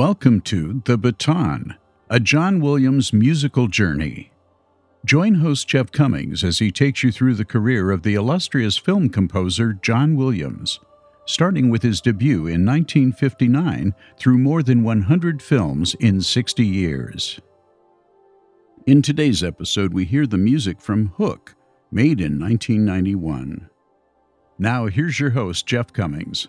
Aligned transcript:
Welcome 0.00 0.40
to 0.42 0.80
The 0.86 0.96
Baton, 0.96 1.74
a 2.08 2.18
John 2.18 2.62
Williams 2.62 3.12
musical 3.12 3.68
journey. 3.68 4.32
Join 5.04 5.34
host 5.34 5.68
Jeff 5.68 5.92
Commings 5.92 6.42
as 6.42 6.58
he 6.58 6.72
takes 6.72 7.02
you 7.02 7.12
through 7.12 7.34
the 7.34 7.44
career 7.44 7.90
of 7.90 8.02
the 8.02 8.14
illustrious 8.14 8.78
film 8.78 9.10
composer 9.10 9.74
John 9.74 10.16
Williams, 10.16 10.80
starting 11.26 11.68
with 11.68 11.82
his 11.82 12.00
debut 12.00 12.46
in 12.46 12.64
1959 12.64 13.94
through 14.18 14.38
more 14.38 14.62
than 14.62 14.82
100 14.82 15.42
films 15.42 15.94
in 15.96 16.22
60 16.22 16.64
years. 16.64 17.38
In 18.86 19.02
today's 19.02 19.44
episode, 19.44 19.92
we 19.92 20.06
hear 20.06 20.26
the 20.26 20.38
music 20.38 20.80
from 20.80 21.08
Hook, 21.18 21.54
made 21.92 22.22
in 22.22 22.40
1991. 22.40 23.68
Now, 24.58 24.86
here's 24.86 25.20
your 25.20 25.32
host, 25.32 25.66
Jeff 25.66 25.92
Commings. 25.92 26.48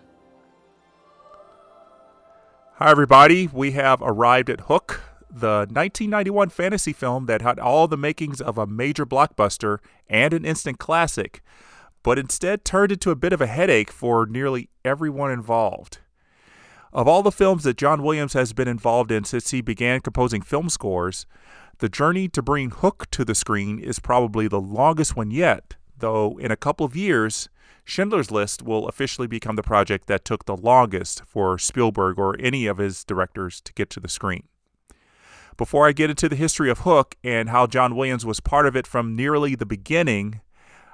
Hi, 2.82 2.90
everybody. 2.90 3.46
We 3.46 3.74
have 3.74 4.01
arrived 4.01 4.49
at 4.49 4.62
Hook, 4.62 5.01
the 5.29 5.68
1991 5.70 6.49
fantasy 6.49 6.93
film 6.93 7.27
that 7.27 7.43
had 7.43 7.60
all 7.60 7.87
the 7.87 7.96
makings 7.96 8.41
of 8.41 8.57
a 8.57 8.65
major 8.65 9.05
blockbuster 9.05 9.77
and 10.10 10.34
an 10.34 10.46
instant 10.46 10.79
classic, 10.79 11.43
but 12.02 12.18
instead 12.18 12.65
turned 12.65 12.91
into 12.91 13.12
a 13.12 13.15
bit 13.15 13.34
of 13.34 13.40
a 13.40 13.46
headache 13.46 13.91
for 13.91 14.26
nearly 14.26 14.68
everyone 14.84 15.29
involved. 15.29 15.99
Of 16.91 17.07
all 17.07 17.21
the 17.21 17.32
films 17.32 17.65
that 17.65 17.77
John 17.77 18.02
Williams 18.02 18.34
has 18.34 18.52
been 18.52 18.68
involved 18.68 19.12
in 19.12 19.26
since 19.26 19.52
he 19.52 19.62
began 19.62 20.02
composing 20.02 20.41
film 20.41 20.68
scores, 20.68 21.27
the 21.77 21.87
journey 21.87 22.27
to 22.29 22.41
bring 22.41 22.71
Hook 22.71 23.05
to 23.12 23.24
the 23.24 23.35
screen 23.35 23.77
is 23.77 23.99
probably 23.99 24.48
the 24.48 24.59
longest 24.59 25.15
one 25.15 25.29
yet, 25.29 25.76
though 25.96 26.35
in 26.40 26.49
a 26.49 26.57
couple 26.57 26.87
of 26.87 26.96
years, 26.96 27.48
Schindler's 27.84 28.32
List 28.32 28.62
will 28.62 28.87
officially 28.87 29.27
become 29.27 29.55
the 29.55 29.63
project 29.63 30.07
that 30.07 30.24
took 30.24 30.46
the 30.46 30.55
longest 30.55 31.24
for 31.26 31.57
Spielberg 31.57 32.18
or 32.18 32.35
any 32.40 32.68
of 32.68 32.77
his 32.77 33.04
directors 33.04 33.62
to 33.62 33.74
get 33.74 33.90
to 33.91 33.99
the 33.99 34.07
screen. 34.07 34.43
Before 35.57 35.87
I 35.87 35.91
get 35.91 36.09
into 36.09 36.29
the 36.29 36.35
history 36.35 36.70
of 36.70 36.79
Hook 36.79 37.15
and 37.24 37.49
how 37.49 37.68
John 37.68 37.96
Williams 37.96 38.26
was 38.26 38.40
part 38.40 38.65
of 38.65 38.76
it 38.76 38.87
from 38.87 39.15
nearly 39.15 39.55
the 39.55 39.65
beginning, 39.65 40.41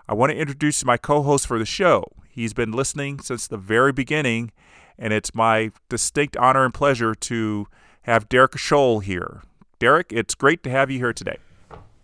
I 0.09 0.13
want 0.13 0.31
to 0.31 0.37
introduce 0.37 0.83
my 0.83 0.97
co 0.97 1.21
host 1.21 1.47
for 1.47 1.59
the 1.59 1.65
show. 1.65 2.05
He's 2.29 2.53
been 2.53 2.71
listening 2.71 3.19
since 3.19 3.47
the 3.47 3.57
very 3.57 3.91
beginning, 3.91 4.51
and 4.97 5.13
it's 5.13 5.35
my 5.35 5.71
distinct 5.89 6.37
honor 6.37 6.65
and 6.65 6.73
pleasure 6.73 7.13
to 7.15 7.67
have 8.03 8.29
Derek 8.29 8.53
Scholl 8.53 9.03
here. 9.03 9.41
Derek, 9.79 10.11
it's 10.11 10.35
great 10.35 10.63
to 10.63 10.69
have 10.69 10.89
you 10.89 10.97
here 10.97 11.13
today. 11.13 11.37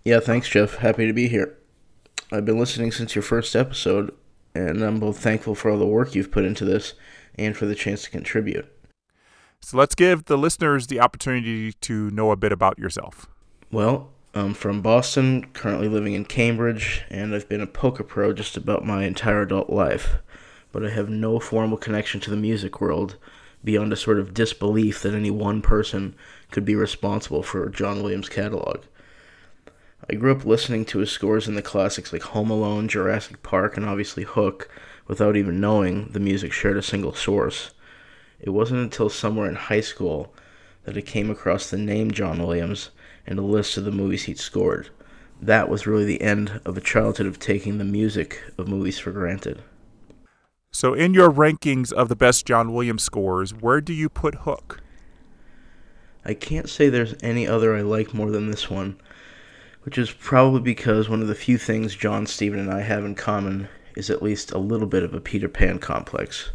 Yeah, 0.03 0.19
thanks, 0.19 0.49
Jeff. 0.49 0.75
Happy 0.75 1.07
to 1.07 1.13
be 1.13 1.27
here. 1.27 1.57
I've 2.31 2.45
been 2.45 2.59
listening 2.59 2.91
since 2.91 3.15
your 3.15 3.21
first 3.21 3.55
episode, 3.55 4.13
and 4.55 4.81
I'm 4.81 4.99
both 4.99 5.19
thankful 5.19 5.55
for 5.55 5.71
all 5.71 5.77
the 5.77 5.85
work 5.85 6.15
you've 6.15 6.31
put 6.31 6.45
into 6.45 6.65
this 6.65 6.93
and 7.35 7.55
for 7.55 7.65
the 7.65 7.75
chance 7.75 8.03
to 8.03 8.09
contribute. 8.09 8.65
So 9.61 9.77
let's 9.77 9.95
give 9.95 10.25
the 10.25 10.37
listeners 10.37 10.87
the 10.87 10.99
opportunity 10.99 11.73
to 11.73 12.11
know 12.11 12.31
a 12.31 12.35
bit 12.35 12.51
about 12.51 12.77
yourself. 12.77 13.27
Well, 13.71 14.09
I'm 14.35 14.53
from 14.53 14.81
Boston, 14.81 15.45
currently 15.53 15.87
living 15.87 16.13
in 16.13 16.25
Cambridge, 16.25 17.03
and 17.09 17.33
I've 17.33 17.47
been 17.47 17.61
a 17.61 17.67
poker 17.67 18.03
pro 18.03 18.33
just 18.33 18.57
about 18.57 18.85
my 18.85 19.05
entire 19.05 19.43
adult 19.43 19.69
life. 19.69 20.15
But 20.71 20.85
I 20.85 20.89
have 20.89 21.09
no 21.09 21.39
formal 21.39 21.77
connection 21.77 22.19
to 22.21 22.29
the 22.29 22.35
music 22.35 22.81
world 22.81 23.17
beyond 23.63 23.93
a 23.93 23.95
sort 23.95 24.19
of 24.19 24.33
disbelief 24.33 25.01
that 25.01 25.13
any 25.13 25.31
one 25.31 25.61
person 25.61 26.15
could 26.51 26.65
be 26.65 26.75
responsible 26.75 27.43
for 27.43 27.69
John 27.69 28.03
Williams' 28.03 28.27
catalog. 28.27 28.81
I 30.09 30.15
grew 30.15 30.33
up 30.33 30.43
listening 30.43 30.83
to 30.85 30.99
his 30.99 31.11
scores 31.11 31.47
in 31.47 31.55
the 31.55 31.61
classics 31.61 32.11
like 32.11 32.23
Home 32.23 32.49
Alone, 32.49 32.89
Jurassic 32.89 33.41
Park, 33.41 33.77
and 33.77 33.85
obviously 33.85 34.23
Hook 34.23 34.69
without 35.07 35.37
even 35.37 35.61
knowing 35.61 36.09
the 36.11 36.19
music 36.19 36.51
shared 36.51 36.75
a 36.75 36.81
single 36.81 37.13
source. 37.13 37.71
It 38.39 38.49
wasn't 38.49 38.81
until 38.81 39.09
somewhere 39.09 39.47
in 39.47 39.55
high 39.55 39.81
school 39.81 40.33
that 40.83 40.97
I 40.97 41.01
came 41.01 41.29
across 41.29 41.69
the 41.69 41.77
name 41.77 42.11
John 42.11 42.39
Williams 42.39 42.89
and 43.25 43.39
a 43.39 43.43
list 43.43 43.77
of 43.77 43.85
the 43.85 43.91
movies 43.91 44.23
he'd 44.23 44.39
scored. 44.39 44.89
That 45.41 45.69
was 45.69 45.87
really 45.87 46.05
the 46.05 46.21
end 46.21 46.59
of 46.65 46.77
a 46.77 46.81
childhood 46.81 47.27
of 47.27 47.39
taking 47.39 47.77
the 47.77 47.85
music 47.85 48.41
of 48.57 48.67
movies 48.67 48.99
for 48.99 49.11
granted. 49.11 49.61
So, 50.71 50.93
in 50.93 51.13
your 51.13 51.31
rankings 51.31 51.93
of 51.93 52.09
the 52.09 52.15
best 52.15 52.45
John 52.45 52.73
Williams 52.73 53.03
scores, 53.03 53.53
where 53.53 53.79
do 53.79 53.93
you 53.93 54.09
put 54.09 54.35
Hook? 54.35 54.81
I 56.25 56.33
can't 56.33 56.69
say 56.69 56.89
there's 56.89 57.15
any 57.21 57.47
other 57.47 57.75
I 57.75 57.81
like 57.81 58.13
more 58.13 58.31
than 58.31 58.49
this 58.49 58.69
one 58.69 58.97
which 59.83 59.97
is 59.97 60.11
probably 60.11 60.61
because 60.61 61.09
one 61.09 61.21
of 61.21 61.27
the 61.27 61.35
few 61.35 61.57
things 61.57 61.95
John, 61.95 62.25
Stephen, 62.25 62.59
and 62.59 62.71
I 62.71 62.81
have 62.81 63.03
in 63.03 63.15
common 63.15 63.67
is 63.95 64.09
at 64.09 64.23
least 64.23 64.51
a 64.51 64.57
little 64.57 64.87
bit 64.87 65.03
of 65.03 65.13
a 65.13 65.19
Peter 65.19 65.49
Pan 65.49 65.77
complex. 65.77 66.51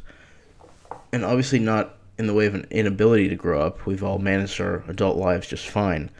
And 1.12 1.25
obviously, 1.25 1.59
not 1.59 1.97
in 2.19 2.27
the 2.27 2.34
way 2.34 2.47
of 2.47 2.55
an 2.55 2.66
inability 2.71 3.28
to 3.28 3.37
grow 3.37 3.61
up, 3.61 3.87
we've 3.87 4.03
all 4.03 4.19
managed 4.19 4.61
our 4.61 4.83
adult 4.89 5.16
lives 5.16 5.47
just 5.47 5.69
fine, 5.69 6.11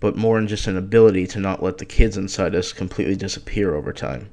but 0.00 0.16
more 0.16 0.38
in 0.38 0.48
just 0.48 0.66
an 0.66 0.76
ability 0.76 1.26
to 1.28 1.40
not 1.40 1.62
let 1.62 1.78
the 1.78 1.84
kids 1.84 2.16
inside 2.16 2.54
us 2.54 2.72
completely 2.72 3.16
disappear 3.16 3.74
over 3.74 3.92
time. 3.92 4.30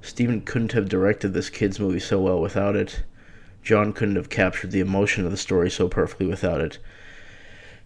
Stephen 0.00 0.40
couldn't 0.40 0.72
have 0.72 0.88
directed 0.88 1.34
this 1.34 1.50
kids' 1.50 1.78
movie 1.78 2.00
so 2.00 2.20
well 2.20 2.40
without 2.40 2.74
it. 2.74 3.02
John 3.62 3.92
couldn't 3.92 4.16
have 4.16 4.30
captured 4.30 4.70
the 4.70 4.80
emotion 4.80 5.24
of 5.24 5.30
the 5.30 5.36
story 5.36 5.70
so 5.70 5.88
perfectly 5.88 6.26
without 6.26 6.60
it 6.60 6.78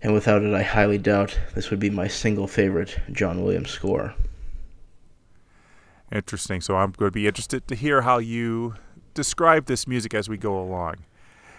and 0.02 0.12
without 0.12 0.42
it, 0.42 0.52
I 0.52 0.62
highly 0.62 0.98
doubt 0.98 1.38
this 1.54 1.70
would 1.70 1.78
be 1.78 1.90
my 1.90 2.08
single 2.08 2.46
favorite 2.46 2.98
John 3.12 3.42
Williams 3.42 3.70
score. 3.70 4.14
Interesting. 6.10 6.60
So 6.60 6.76
I'm 6.76 6.90
going 6.90 7.08
to 7.08 7.14
be 7.14 7.26
interested 7.26 7.66
to 7.68 7.74
hear 7.74 8.02
how 8.02 8.18
you 8.18 8.74
describe 9.14 9.66
this 9.66 9.86
music 9.86 10.12
as 10.12 10.28
we 10.28 10.36
go 10.36 10.58
along. 10.60 10.96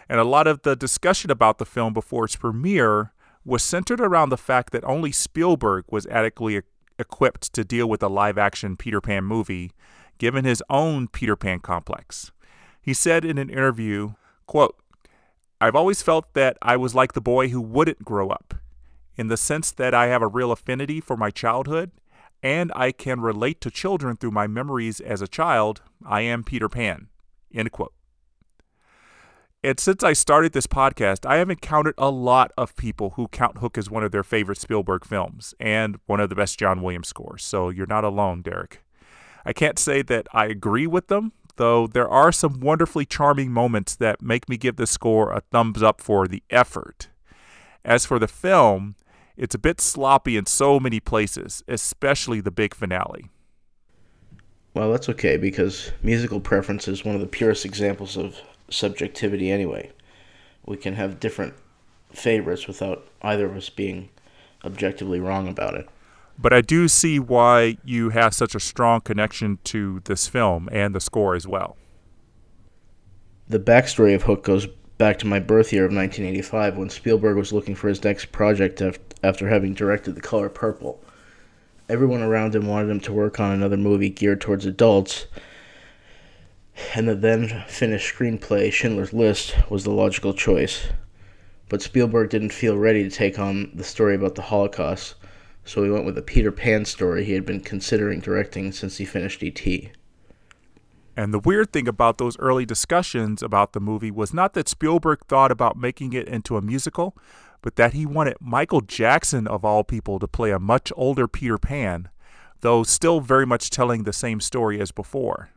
And 0.09 0.19
a 0.19 0.25
lot 0.25 0.47
of 0.47 0.61
the 0.61 0.75
discussion 0.75 1.31
about 1.31 1.57
the 1.57 1.65
film 1.65 1.93
before 1.93 2.25
its 2.25 2.35
premiere 2.35 3.13
was 3.45 3.63
centered 3.63 3.99
around 3.99 4.29
the 4.29 4.37
fact 4.37 4.71
that 4.71 4.83
only 4.83 5.11
Spielberg 5.11 5.85
was 5.89 6.05
adequately 6.07 6.61
equipped 6.99 7.53
to 7.53 7.63
deal 7.63 7.87
with 7.87 8.03
a 8.03 8.07
live 8.07 8.37
action 8.37 8.77
Peter 8.77 9.01
Pan 9.01 9.23
movie, 9.23 9.71
given 10.17 10.45
his 10.45 10.61
own 10.69 11.07
Peter 11.07 11.35
Pan 11.35 11.59
complex. 11.59 12.31
He 12.81 12.93
said 12.93 13.25
in 13.25 13.37
an 13.37 13.49
interview, 13.49 14.13
quote, 14.45 14.77
I've 15.63 15.77
always 15.77 16.01
felt 16.01 16.33
that 16.33 16.57
I 16.61 16.75
was 16.75 16.93
like 16.93 17.13
the 17.13 17.21
boy 17.21 17.47
who 17.47 17.61
wouldn't 17.61 18.03
grow 18.03 18.27
up, 18.29 18.53
in 19.15 19.27
the 19.27 19.37
sense 19.37 19.71
that 19.71 19.93
I 19.93 20.07
have 20.07 20.21
a 20.21 20.27
real 20.27 20.51
affinity 20.51 20.99
for 20.99 21.15
my 21.15 21.31
childhood 21.31 21.91
and 22.43 22.69
I 22.75 22.91
can 22.91 23.21
relate 23.21 23.61
to 23.61 23.71
children 23.71 24.17
through 24.17 24.31
my 24.31 24.45
memories 24.45 24.99
as 24.99 25.21
a 25.21 25.27
child. 25.27 25.81
I 26.05 26.19
am 26.19 26.43
Peter 26.43 26.67
Pan. 26.67 27.07
End 27.55 27.71
quote. 27.71 27.93
And 29.63 29.79
since 29.79 30.03
I 30.03 30.11
started 30.11 30.51
this 30.51 30.67
podcast, 30.67 31.25
I 31.25 31.37
have 31.37 31.49
encountered 31.49 31.95
a 31.97 32.09
lot 32.09 32.51
of 32.57 32.75
people 32.75 33.11
who 33.11 33.29
count 33.29 33.59
Hook 33.59 33.77
as 33.77 33.89
one 33.89 34.03
of 34.03 34.11
their 34.11 34.21
favorite 34.21 34.57
Spielberg 34.57 35.05
films 35.05 35.53
and 35.61 35.97
one 36.07 36.19
of 36.19 36.27
the 36.27 36.35
best 36.35 36.59
John 36.59 36.81
Williams 36.81 37.07
scores. 37.07 37.41
So 37.41 37.69
you're 37.69 37.87
not 37.87 38.03
alone, 38.03 38.41
Derek. 38.41 38.83
I 39.45 39.53
can't 39.53 39.79
say 39.79 40.01
that 40.01 40.27
I 40.33 40.47
agree 40.47 40.87
with 40.87 41.07
them, 41.07 41.31
though 41.55 41.87
there 41.87 42.07
are 42.07 42.31
some 42.31 42.59
wonderfully 42.59 43.05
charming 43.05 43.51
moments 43.51 43.95
that 43.95 44.21
make 44.21 44.49
me 44.49 44.57
give 44.57 44.75
the 44.75 44.87
score 44.87 45.31
a 45.31 45.41
thumbs 45.41 45.83
up 45.83 46.01
for 46.01 46.27
the 46.27 46.43
effort. 46.49 47.09
As 47.85 48.05
for 48.05 48.19
the 48.19 48.27
film, 48.27 48.95
it's 49.35 49.55
a 49.55 49.59
bit 49.59 49.81
sloppy 49.81 50.37
in 50.37 50.45
so 50.45 50.79
many 50.79 50.99
places, 50.99 51.63
especially 51.67 52.39
the 52.39 52.51
big 52.51 52.73
finale. 52.73 53.29
Well, 54.73 54.91
that's 54.91 55.09
okay 55.09 55.37
because 55.37 55.91
musical 56.01 56.39
preference 56.39 56.87
is 56.87 57.05
one 57.05 57.15
of 57.15 57.21
the 57.21 57.27
purest 57.27 57.65
examples 57.65 58.17
of 58.17 58.39
subjectivity 58.69 59.51
anyway. 59.51 59.91
We 60.65 60.77
can 60.77 60.95
have 60.95 61.19
different 61.19 61.53
favorites 62.11 62.67
without 62.67 63.07
either 63.21 63.45
of 63.45 63.55
us 63.55 63.69
being 63.69 64.09
objectively 64.63 65.19
wrong 65.19 65.47
about 65.47 65.75
it. 65.75 65.87
But 66.37 66.53
I 66.53 66.61
do 66.61 66.87
see 66.87 67.19
why 67.19 67.77
you 67.85 68.09
have 68.09 68.33
such 68.33 68.55
a 68.55 68.59
strong 68.59 69.01
connection 69.01 69.59
to 69.65 70.01
this 70.05 70.27
film 70.27 70.67
and 70.71 70.93
the 70.93 70.99
score 70.99 71.35
as 71.35 71.47
well. 71.47 71.77
The 73.47 73.59
backstory 73.59 74.15
of 74.15 74.23
Hook 74.23 74.43
goes 74.43 74.67
back 74.97 75.19
to 75.19 75.27
my 75.27 75.39
birth 75.39 75.73
year 75.73 75.85
of 75.85 75.93
1985 75.93 76.77
when 76.77 76.89
Spielberg 76.89 77.35
was 77.35 77.53
looking 77.53 77.75
for 77.75 77.87
his 77.87 78.03
next 78.03 78.31
project 78.31 78.81
after 79.23 79.47
having 79.47 79.73
directed 79.73 80.15
The 80.15 80.21
Color 80.21 80.49
Purple. 80.49 81.03
Everyone 81.89 82.21
around 82.21 82.55
him 82.55 82.67
wanted 82.67 82.89
him 82.89 82.99
to 83.01 83.13
work 83.13 83.39
on 83.39 83.51
another 83.51 83.77
movie 83.77 84.09
geared 84.09 84.39
towards 84.41 84.65
adults, 84.65 85.27
and 86.95 87.07
the 87.07 87.15
then 87.15 87.63
finished 87.67 88.15
screenplay 88.15 88.71
Schindler's 88.71 89.13
List 89.13 89.55
was 89.69 89.83
the 89.83 89.91
logical 89.91 90.33
choice. 90.33 90.87
But 91.69 91.81
Spielberg 91.81 92.29
didn't 92.29 92.53
feel 92.53 92.77
ready 92.77 93.03
to 93.03 93.09
take 93.09 93.37
on 93.37 93.71
the 93.73 93.83
story 93.83 94.15
about 94.15 94.35
the 94.35 94.41
Holocaust 94.43 95.15
so 95.65 95.83
he 95.83 95.89
went 95.89 96.05
with 96.05 96.17
a 96.17 96.21
Peter 96.21 96.51
Pan 96.51 96.85
story 96.85 97.23
he 97.23 97.33
had 97.33 97.45
been 97.45 97.61
considering 97.61 98.19
directing 98.19 98.71
since 98.71 98.97
he 98.97 99.05
finished 99.05 99.43
E.T. 99.43 99.91
And 101.15 101.33
the 101.33 101.39
weird 101.39 101.71
thing 101.71 101.87
about 101.87 102.17
those 102.17 102.37
early 102.39 102.65
discussions 102.65 103.43
about 103.43 103.73
the 103.73 103.79
movie 103.79 104.11
was 104.11 104.33
not 104.33 104.53
that 104.53 104.67
Spielberg 104.67 105.19
thought 105.27 105.51
about 105.51 105.77
making 105.77 106.13
it 106.13 106.27
into 106.27 106.57
a 106.57 106.61
musical, 106.61 107.15
but 107.61 107.75
that 107.75 107.93
he 107.93 108.05
wanted 108.05 108.35
Michael 108.39 108.81
Jackson, 108.81 109.47
of 109.47 109.63
all 109.63 109.83
people, 109.83 110.19
to 110.19 110.27
play 110.27 110.51
a 110.51 110.59
much 110.59 110.91
older 110.95 111.27
Peter 111.27 111.57
Pan, 111.57 112.09
though 112.61 112.83
still 112.83 113.21
very 113.21 113.45
much 113.45 113.69
telling 113.69 114.03
the 114.03 114.13
same 114.13 114.39
story 114.39 114.81
as 114.81 114.91
before. 114.91 115.49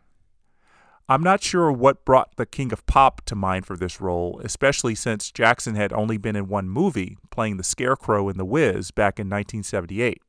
I'm 1.09 1.23
not 1.23 1.41
sure 1.41 1.71
what 1.71 2.05
brought 2.05 2.35
the 2.35 2.47
King 2.47 2.73
of 2.73 2.85
Pop 2.87 3.25
to 3.27 3.37
mind 3.37 3.65
for 3.65 3.77
this 3.77 4.01
role, 4.01 4.41
especially 4.43 4.97
since 4.97 5.31
Jackson 5.31 5.77
had 5.77 5.93
only 5.93 6.19
been 6.19 6.35
in 6.35 6.49
one 6.49 6.69
movie, 6.69 7.17
playing 7.31 7.59
the 7.59 7.63
Scarecrow 7.65 8.29
in 8.29 8.37
The 8.37 8.45
Wiz 8.45 8.91
back 8.91 9.21
in 9.21 9.29
1978. 9.29 10.21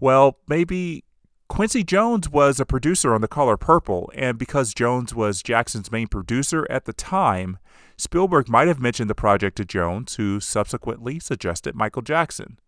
Well, 0.00 0.38
maybe 0.48 1.04
Quincy 1.48 1.84
Jones 1.84 2.30
was 2.30 2.58
a 2.58 2.64
producer 2.64 3.14
on 3.14 3.20
The 3.20 3.28
Color 3.28 3.58
Purple, 3.58 4.10
and 4.14 4.38
because 4.38 4.72
Jones 4.72 5.14
was 5.14 5.42
Jackson's 5.42 5.92
main 5.92 6.06
producer 6.06 6.66
at 6.70 6.86
the 6.86 6.94
time, 6.94 7.58
Spielberg 7.98 8.48
might 8.48 8.68
have 8.68 8.80
mentioned 8.80 9.10
the 9.10 9.14
project 9.14 9.58
to 9.58 9.64
Jones, 9.66 10.14
who 10.14 10.40
subsequently 10.40 11.18
suggested 11.18 11.74
Michael 11.74 12.02
Jackson. 12.02 12.58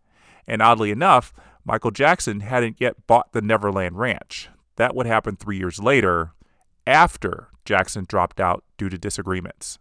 And 0.45 0.61
oddly 0.61 0.91
enough, 0.91 1.33
Michael 1.65 1.91
Jackson 1.91 2.41
hadn't 2.41 2.79
yet 2.79 3.07
bought 3.07 3.31
the 3.31 3.41
Neverland 3.41 3.97
Ranch. 3.97 4.49
That 4.75 4.95
would 4.95 5.05
happen 5.07 5.35
three 5.35 5.57
years 5.57 5.79
later, 5.79 6.33
after 6.85 7.47
Jackson 7.65 8.05
dropped 8.07 8.39
out 8.39 8.63
due 8.77 8.89
to 8.89 8.97
disagreements. 8.97 9.79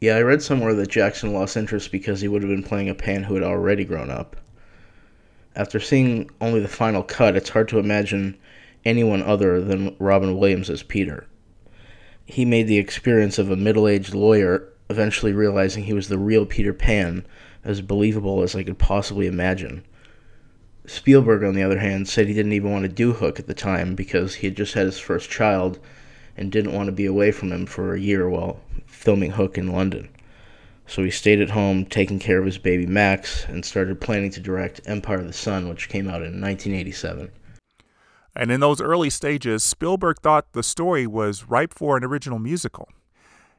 Yeah, 0.00 0.16
I 0.16 0.22
read 0.22 0.42
somewhere 0.42 0.74
that 0.74 0.88
Jackson 0.88 1.32
lost 1.32 1.56
interest 1.56 1.90
because 1.90 2.20
he 2.20 2.28
would 2.28 2.42
have 2.42 2.50
been 2.50 2.62
playing 2.62 2.88
a 2.88 2.94
pan 2.94 3.22
who 3.22 3.34
had 3.34 3.42
already 3.42 3.84
grown 3.84 4.10
up. 4.10 4.36
After 5.54 5.80
seeing 5.80 6.30
only 6.40 6.60
the 6.60 6.68
final 6.68 7.02
cut, 7.02 7.34
it's 7.34 7.48
hard 7.48 7.68
to 7.68 7.78
imagine 7.78 8.36
anyone 8.84 9.22
other 9.22 9.60
than 9.60 9.96
Robin 9.98 10.36
Williams 10.36 10.68
as 10.68 10.82
Peter. 10.82 11.26
He 12.26 12.44
made 12.44 12.66
the 12.66 12.78
experience 12.78 13.38
of 13.38 13.50
a 13.50 13.56
middle 13.56 13.88
aged 13.88 14.14
lawyer, 14.14 14.68
eventually 14.90 15.32
realizing 15.32 15.84
he 15.84 15.94
was 15.94 16.08
the 16.08 16.18
real 16.18 16.44
Peter 16.44 16.74
Pan, 16.74 17.26
as 17.64 17.80
believable 17.80 18.42
as 18.42 18.54
I 18.54 18.64
could 18.64 18.78
possibly 18.78 19.26
imagine. 19.26 19.84
Spielberg, 20.86 21.42
on 21.42 21.54
the 21.54 21.62
other 21.62 21.78
hand, 21.78 22.08
said 22.08 22.26
he 22.26 22.34
didn't 22.34 22.52
even 22.52 22.70
want 22.70 22.84
to 22.84 22.88
do 22.88 23.12
Hook 23.12 23.38
at 23.38 23.46
the 23.46 23.54
time 23.54 23.94
because 23.94 24.36
he 24.36 24.46
had 24.46 24.56
just 24.56 24.74
had 24.74 24.86
his 24.86 24.98
first 24.98 25.30
child 25.30 25.78
and 26.36 26.52
didn't 26.52 26.72
want 26.72 26.86
to 26.86 26.92
be 26.92 27.06
away 27.06 27.32
from 27.32 27.50
him 27.50 27.66
for 27.66 27.94
a 27.94 28.00
year 28.00 28.28
while 28.28 28.60
filming 28.86 29.32
Hook 29.32 29.58
in 29.58 29.72
London. 29.72 30.08
So 30.86 31.02
he 31.02 31.10
stayed 31.10 31.40
at 31.40 31.50
home 31.50 31.84
taking 31.84 32.18
care 32.18 32.38
of 32.38 32.46
his 32.46 32.58
baby 32.58 32.86
Max 32.86 33.44
and 33.46 33.64
started 33.64 34.00
planning 34.00 34.30
to 34.32 34.40
direct 34.40 34.80
Empire 34.86 35.18
of 35.18 35.26
the 35.26 35.32
Sun, 35.32 35.68
which 35.68 35.88
came 35.88 36.06
out 36.06 36.22
in 36.22 36.40
1987. 36.40 37.30
And 38.36 38.50
in 38.52 38.60
those 38.60 38.80
early 38.80 39.10
stages, 39.10 39.64
Spielberg 39.64 40.20
thought 40.20 40.52
the 40.52 40.62
story 40.62 41.06
was 41.06 41.48
ripe 41.48 41.74
for 41.74 41.96
an 41.96 42.04
original 42.04 42.38
musical. 42.38 42.88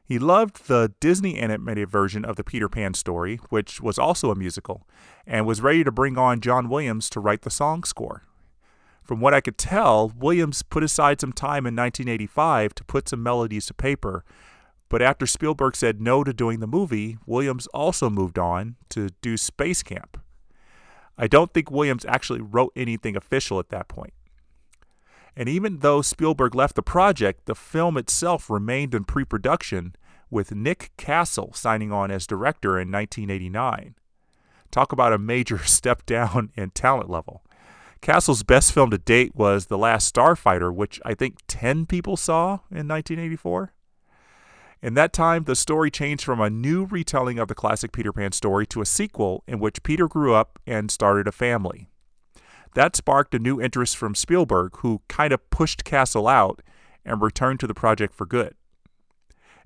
He 0.08 0.18
loved 0.18 0.68
the 0.68 0.94
Disney 1.00 1.36
animated 1.36 1.90
version 1.90 2.24
of 2.24 2.36
the 2.36 2.42
Peter 2.42 2.66
Pan 2.66 2.94
story, 2.94 3.36
which 3.50 3.82
was 3.82 3.98
also 3.98 4.30
a 4.30 4.34
musical, 4.34 4.88
and 5.26 5.44
was 5.44 5.60
ready 5.60 5.84
to 5.84 5.92
bring 5.92 6.16
on 6.16 6.40
John 6.40 6.70
Williams 6.70 7.10
to 7.10 7.20
write 7.20 7.42
the 7.42 7.50
song 7.50 7.84
score. 7.84 8.22
From 9.02 9.20
what 9.20 9.34
I 9.34 9.42
could 9.42 9.58
tell, 9.58 10.08
Williams 10.16 10.62
put 10.62 10.82
aside 10.82 11.20
some 11.20 11.34
time 11.34 11.66
in 11.66 11.76
1985 11.76 12.74
to 12.76 12.84
put 12.84 13.10
some 13.10 13.22
melodies 13.22 13.66
to 13.66 13.74
paper, 13.74 14.24
but 14.88 15.02
after 15.02 15.26
Spielberg 15.26 15.76
said 15.76 16.00
no 16.00 16.24
to 16.24 16.32
doing 16.32 16.60
the 16.60 16.66
movie, 16.66 17.18
Williams 17.26 17.66
also 17.74 18.08
moved 18.08 18.38
on 18.38 18.76
to 18.88 19.10
do 19.20 19.36
Space 19.36 19.82
Camp. 19.82 20.18
I 21.18 21.26
don't 21.26 21.52
think 21.52 21.70
Williams 21.70 22.06
actually 22.06 22.40
wrote 22.40 22.72
anything 22.74 23.14
official 23.14 23.58
at 23.58 23.68
that 23.68 23.88
point. 23.88 24.14
And 25.38 25.48
even 25.48 25.78
though 25.78 26.02
Spielberg 26.02 26.56
left 26.56 26.74
the 26.74 26.82
project, 26.82 27.46
the 27.46 27.54
film 27.54 27.96
itself 27.96 28.50
remained 28.50 28.92
in 28.92 29.04
pre 29.04 29.24
production, 29.24 29.94
with 30.30 30.52
Nick 30.52 30.90
Castle 30.96 31.52
signing 31.54 31.92
on 31.92 32.10
as 32.10 32.26
director 32.26 32.70
in 32.70 32.90
1989. 32.90 33.94
Talk 34.72 34.90
about 34.90 35.12
a 35.12 35.18
major 35.18 35.58
step 35.64 36.04
down 36.06 36.50
in 36.56 36.70
talent 36.70 37.08
level. 37.08 37.44
Castle's 38.00 38.42
best 38.42 38.72
film 38.72 38.90
to 38.90 38.98
date 38.98 39.36
was 39.36 39.66
The 39.66 39.78
Last 39.78 40.12
Starfighter, 40.12 40.74
which 40.74 41.00
I 41.04 41.14
think 41.14 41.36
10 41.46 41.86
people 41.86 42.16
saw 42.16 42.58
in 42.70 42.88
1984. 42.88 43.72
In 44.82 44.94
that 44.94 45.12
time, 45.12 45.44
the 45.44 45.54
story 45.54 45.90
changed 45.90 46.24
from 46.24 46.40
a 46.40 46.50
new 46.50 46.84
retelling 46.84 47.38
of 47.38 47.46
the 47.46 47.54
classic 47.54 47.92
Peter 47.92 48.12
Pan 48.12 48.32
story 48.32 48.66
to 48.66 48.80
a 48.80 48.86
sequel 48.86 49.44
in 49.46 49.60
which 49.60 49.84
Peter 49.84 50.08
grew 50.08 50.34
up 50.34 50.58
and 50.66 50.90
started 50.90 51.28
a 51.28 51.32
family. 51.32 51.88
That 52.74 52.96
sparked 52.96 53.34
a 53.34 53.38
new 53.38 53.60
interest 53.60 53.96
from 53.96 54.14
Spielberg, 54.14 54.76
who 54.78 55.02
kind 55.08 55.32
of 55.32 55.50
pushed 55.50 55.84
Castle 55.84 56.28
out 56.28 56.62
and 57.04 57.22
returned 57.22 57.60
to 57.60 57.66
the 57.66 57.74
project 57.74 58.14
for 58.14 58.26
good. 58.26 58.54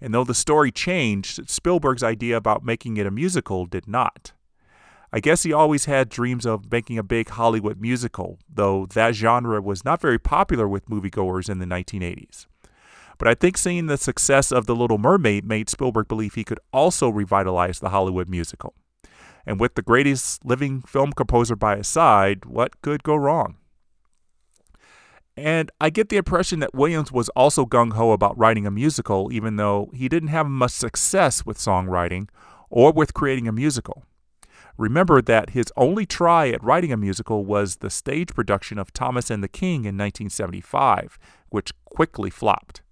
And 0.01 0.13
though 0.13 0.25
the 0.25 0.35
story 0.35 0.73
changed, 0.73 1.49
Spielberg's 1.49 2.03
idea 2.03 2.37
about 2.37 2.65
making 2.65 2.97
it 2.97 3.07
a 3.07 3.11
musical 3.11 3.67
did 3.67 3.87
not. 3.87 4.33
I 5.13 5.21
guess 5.21 5.43
he 5.43 5.53
always 5.53 5.85
had 5.85 6.09
dreams 6.09 6.47
of 6.47 6.73
making 6.73 6.97
a 6.97 7.03
big 7.03 7.29
Hollywood 7.29 7.81
musical, 7.81 8.39
though 8.53 8.87
that 8.87 9.15
genre 9.15 9.61
was 9.61 9.85
not 9.85 10.01
very 10.01 10.19
popular 10.19 10.67
with 10.67 10.89
moviegoers 10.89 11.51
in 11.51 11.59
the 11.59 11.67
1980s. 11.67 12.47
But 13.19 13.29
I 13.29 13.35
think 13.35 13.59
seeing 13.59 13.87
the 13.87 13.99
success 13.99 14.51
of 14.51 14.67
The 14.67 14.75
Little 14.75 14.99
Mermaid 14.99 15.45
made 15.45 15.69
Spielberg 15.69 16.09
believe 16.09 16.35
he 16.35 16.45
could 16.45 16.59
also 16.73 17.09
revitalize 17.11 17.79
the 17.79 17.91
Hollywood 17.91 18.29
musical. 18.29 18.75
And 19.47 19.59
with 19.59 19.75
the 19.75 19.83
greatest 19.83 20.45
living 20.45 20.83
film 20.83 21.13
composer 21.13 21.57
by 21.57 21.77
his 21.77 21.89
side, 21.89 22.45
what 22.45 22.81
could 22.83 23.03
go 23.03 23.17
wrong? 23.17 23.57
And 25.37 25.71
I 25.81 25.91
get 25.91 26.11
the 26.11 26.19
impression 26.19 26.61
that 26.61 26.75
Williams 26.75 27.11
was 27.11 27.31
also 27.31 27.65
gung 27.65 27.95
ho 27.95 28.13
about 28.13 28.37
writing 28.37 28.67
a 28.67 28.71
musical, 28.71 29.33
even 29.33 29.57
though 29.57 29.91
he 29.95 30.09
didn't 30.09 30.29
have 30.29 30.47
much 30.47 30.73
success 30.73 31.47
with 31.47 31.59
songwriting 31.59 32.29
or 32.69 32.93
with 32.93 33.15
creating 33.15 33.49
a 33.49 33.53
musical. 33.53 34.05
Remember 34.77 35.23
that 35.23 35.51
his 35.51 35.67
only 35.77 36.07
try 36.07 36.49
at 36.49 36.63
writing 36.63 36.93
a 36.93 36.97
musical 36.97 37.45
was 37.45 37.77
the 37.77 37.91
stage 37.91 38.29
production 38.35 38.79
of 38.79 38.93
Thomas 38.93 39.31
and 39.31 39.43
the 39.43 39.49
King 39.49 39.81
in 39.81 39.97
1975, 39.97 41.19
which 41.51 41.73
quickly 41.85 42.31
flopped. 42.31 42.83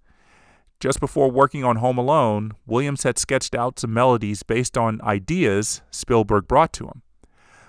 Just 0.81 0.99
before 0.99 1.29
working 1.29 1.63
on 1.63 1.75
Home 1.75 1.99
Alone, 1.99 2.53
Williams 2.65 3.03
had 3.03 3.19
sketched 3.19 3.53
out 3.53 3.77
some 3.77 3.93
melodies 3.93 4.41
based 4.41 4.75
on 4.75 4.99
ideas 5.03 5.83
Spielberg 5.91 6.47
brought 6.47 6.73
to 6.73 6.87
him. 6.87 7.03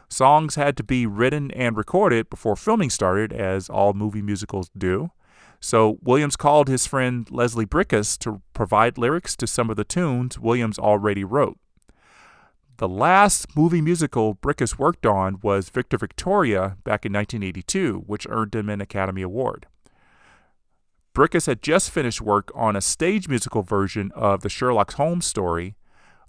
Songs 0.09 0.55
had 0.55 0.79
to 0.79 0.83
be 0.83 1.05
written 1.05 1.51
and 1.51 1.77
recorded 1.77 2.31
before 2.31 2.57
filming 2.57 2.89
started, 2.89 3.31
as 3.31 3.69
all 3.69 3.93
movie 3.93 4.23
musicals 4.23 4.71
do. 4.77 5.11
So 5.61 5.99
Williams 6.03 6.37
called 6.37 6.69
his 6.69 6.87
friend 6.87 7.31
Leslie 7.31 7.67
Bricusse 7.67 8.17
to 8.21 8.41
provide 8.55 8.97
lyrics 8.97 9.37
to 9.37 9.47
some 9.47 9.69
of 9.69 9.77
the 9.77 9.85
tunes 9.85 10.39
Williams 10.39 10.79
already 10.79 11.23
wrote. 11.23 11.59
The 12.79 12.89
last 12.89 13.55
movie 13.55 13.83
musical 13.83 14.37
Bricusse 14.37 14.79
worked 14.79 15.05
on 15.05 15.39
was 15.43 15.69
Victor 15.69 15.99
Victoria 15.99 16.79
back 16.83 17.05
in 17.05 17.13
1982, 17.13 18.05
which 18.07 18.27
earned 18.31 18.55
him 18.55 18.71
an 18.71 18.81
Academy 18.81 19.21
Award. 19.21 19.67
Bricusse 21.15 21.47
had 21.47 21.63
just 21.63 21.91
finished 21.91 22.23
work 22.23 22.51
on 22.55 22.75
a 22.75 22.81
stage 22.81 23.29
musical 23.29 23.63
version 23.63 24.11
of 24.15 24.41
the 24.41 24.49
Sherlock 24.49 24.95
Holmes 24.95 25.27
story, 25.27 25.77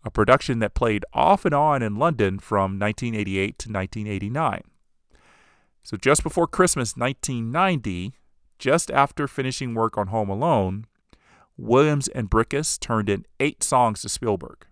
a 0.04 0.12
production 0.12 0.60
that 0.60 0.74
played 0.74 1.06
off 1.14 1.46
and 1.46 1.56
on 1.56 1.82
in 1.82 1.96
London 1.96 2.38
from 2.38 2.78
1988 2.78 3.60
to 3.60 3.70
1989. 3.72 4.62
So, 5.84 5.96
just 5.96 6.22
before 6.24 6.48
Christmas 6.48 6.98
1990, 6.98 8.14
just 8.60 8.92
after 8.92 9.28
finishing 9.28 9.74
work 9.74 9.98
on 9.98 10.08
Home 10.08 10.30
Alone, 10.30 10.86
Williams 11.58 12.10
and 12.10 12.30
Bricusse 12.30 12.78
turned 12.78 13.10
in 13.10 13.26
eight 13.40 13.64
songs 13.64 14.02
to 14.02 14.10
Spielberg. 14.10 14.66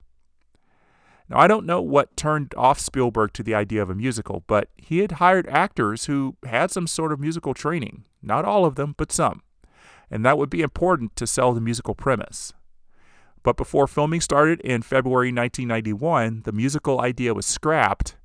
Now, 1.30 1.40
I 1.40 1.48
don't 1.48 1.66
know 1.66 1.82
what 1.82 2.18
turned 2.18 2.54
off 2.58 2.80
Spielberg 2.80 3.32
to 3.34 3.44
the 3.44 3.56
idea 3.56 3.82
of 3.82 3.90
a 3.90 3.96
musical, 3.96 4.44
but 4.48 4.70
he 4.76 5.00
had 5.00 5.14
hired 5.14 5.48
actors 5.48 6.06
who 6.06 6.36
had 6.46 6.72
some 6.72 6.88
sort 6.88 7.14
of 7.14 7.20
musical 7.22 7.54
training. 7.54 8.04
Not 8.22 8.44
all 8.44 8.66
of 8.66 8.76
them, 8.76 8.96
but 8.98 9.14
some 9.14 9.42
and 10.12 10.26
that 10.26 10.38
would 10.38 10.50
be 10.50 10.62
important 10.62 11.16
to 11.16 11.26
sell 11.26 11.54
the 11.54 11.62
musical 11.62 11.96
premise. 11.96 12.54
But 13.44 13.58
before 13.58 13.88
filming 13.88 14.22
started 14.22 14.60
in 14.60 14.84
February 14.84 15.30
1991, 15.30 16.42
the 16.44 16.52
musical 16.52 17.02
idea 17.02 17.34
was 17.34 17.46
scrapped, 17.46 18.18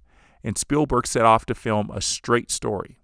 and 0.45 0.59
Spielberg 0.59 1.07
set 1.07 1.25
off 1.25 1.47
to 1.47 1.55
film 1.55 1.91
a 1.91 2.03
straight 2.03 2.51
story. 2.51 2.99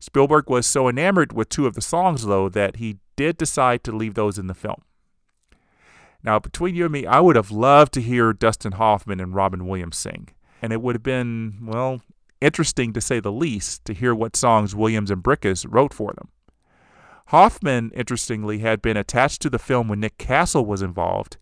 Spielberg 0.00 0.50
was 0.50 0.66
so 0.66 0.88
enamored 0.88 1.32
with 1.32 1.48
two 1.48 1.66
of 1.66 1.74
the 1.74 1.80
songs, 1.80 2.26
though, 2.26 2.48
that 2.48 2.76
he 2.76 2.98
did 3.14 3.36
decide 3.36 3.84
to 3.84 3.92
leave 3.92 4.14
those 4.14 4.36
in 4.36 4.48
the 4.48 4.54
film. 4.54 4.82
Now, 6.24 6.40
between 6.40 6.74
you 6.74 6.84
and 6.84 6.92
me, 6.92 7.06
I 7.06 7.20
would 7.20 7.36
have 7.36 7.50
loved 7.52 7.92
to 7.94 8.00
hear 8.00 8.32
Dustin 8.32 8.72
Hoffman 8.72 9.20
and 9.20 9.34
Robin 9.34 9.66
Williams 9.66 9.96
sing, 9.96 10.30
and 10.60 10.72
it 10.72 10.82
would 10.82 10.96
have 10.96 11.02
been, 11.02 11.58
well, 11.62 12.00
interesting 12.40 12.92
to 12.92 13.00
say 13.00 13.20
the 13.20 13.30
least 13.30 13.84
to 13.84 13.94
hear 13.94 14.14
what 14.14 14.34
songs 14.34 14.74
Williams 14.74 15.10
and 15.10 15.22
Bricusse 15.22 15.66
wrote 15.68 15.94
for 15.94 16.12
them. 16.14 16.28
Hoffman, 17.32 17.92
interestingly, 17.94 18.58
had 18.58 18.82
been 18.82 18.98
attached 18.98 19.40
to 19.40 19.48
the 19.48 19.58
film 19.58 19.88
when 19.88 20.00
Nick 20.00 20.18
Castle 20.18 20.66
was 20.66 20.82
involved, 20.82 21.38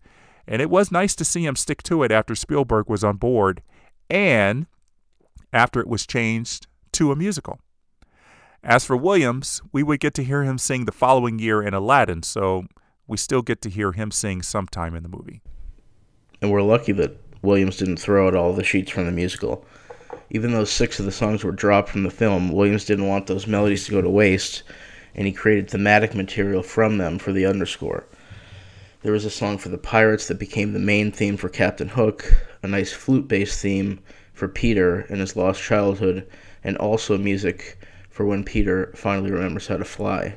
and 0.47 0.61
it 0.61 0.69
was 0.69 0.89
nice 0.89 1.15
to 1.17 1.25
see 1.25 1.45
him 1.45 1.57
stick 1.57 1.83
to 1.83 2.01
it 2.03 2.13
after 2.13 2.33
Spielberg 2.33 2.89
was 2.89 3.03
on 3.03 3.17
board 3.17 3.61
and 4.09 4.67
after 5.51 5.81
it 5.81 5.89
was 5.89 6.07
changed 6.07 6.67
to 6.93 7.11
a 7.11 7.15
musical. 7.17 7.59
As 8.63 8.85
for 8.85 8.95
Williams, 8.95 9.61
we 9.73 9.83
would 9.83 9.99
get 9.99 10.13
to 10.13 10.23
hear 10.23 10.43
him 10.43 10.57
sing 10.57 10.85
the 10.85 10.93
following 10.93 11.39
year 11.39 11.61
in 11.61 11.73
Aladdin, 11.73 12.23
so 12.23 12.67
we 13.05 13.17
still 13.17 13.41
get 13.41 13.61
to 13.63 13.69
hear 13.69 13.91
him 13.91 14.11
sing 14.11 14.41
sometime 14.41 14.95
in 14.95 15.03
the 15.03 15.09
movie. 15.09 15.41
And 16.41 16.51
we're 16.51 16.61
lucky 16.61 16.93
that 16.93 17.17
Williams 17.41 17.75
didn't 17.75 17.97
throw 17.97 18.29
out 18.29 18.35
all 18.35 18.53
the 18.53 18.63
sheets 18.63 18.91
from 18.91 19.07
the 19.07 19.11
musical. 19.11 19.65
Even 20.29 20.53
though 20.53 20.63
six 20.63 20.99
of 20.99 21.05
the 21.05 21.11
songs 21.11 21.43
were 21.43 21.51
dropped 21.51 21.89
from 21.89 22.03
the 22.03 22.09
film, 22.09 22.53
Williams 22.53 22.85
didn't 22.85 23.09
want 23.09 23.27
those 23.27 23.45
melodies 23.45 23.83
to 23.87 23.91
go 23.91 24.01
to 24.01 24.09
waste 24.09 24.63
and 25.15 25.27
he 25.27 25.33
created 25.33 25.69
thematic 25.69 26.15
material 26.15 26.63
from 26.63 26.97
them 26.97 27.19
for 27.19 27.31
the 27.31 27.45
underscore. 27.45 28.05
There 29.01 29.11
was 29.11 29.25
a 29.25 29.31
song 29.31 29.57
for 29.57 29.69
the 29.69 29.77
pirates 29.77 30.27
that 30.27 30.39
became 30.39 30.73
the 30.73 30.79
main 30.79 31.11
theme 31.11 31.37
for 31.37 31.49
Captain 31.49 31.87
Hook, 31.87 32.31
a 32.61 32.67
nice 32.67 32.93
flute 32.93 33.27
based 33.27 33.59
theme 33.59 33.99
for 34.33 34.47
Peter 34.47 35.01
and 35.09 35.19
his 35.19 35.35
lost 35.35 35.61
childhood, 35.61 36.27
and 36.63 36.77
also 36.77 37.17
music 37.17 37.79
for 38.09 38.25
when 38.25 38.43
Peter 38.43 38.91
finally 38.95 39.31
remembers 39.31 39.67
how 39.67 39.77
to 39.77 39.85
fly. 39.85 40.35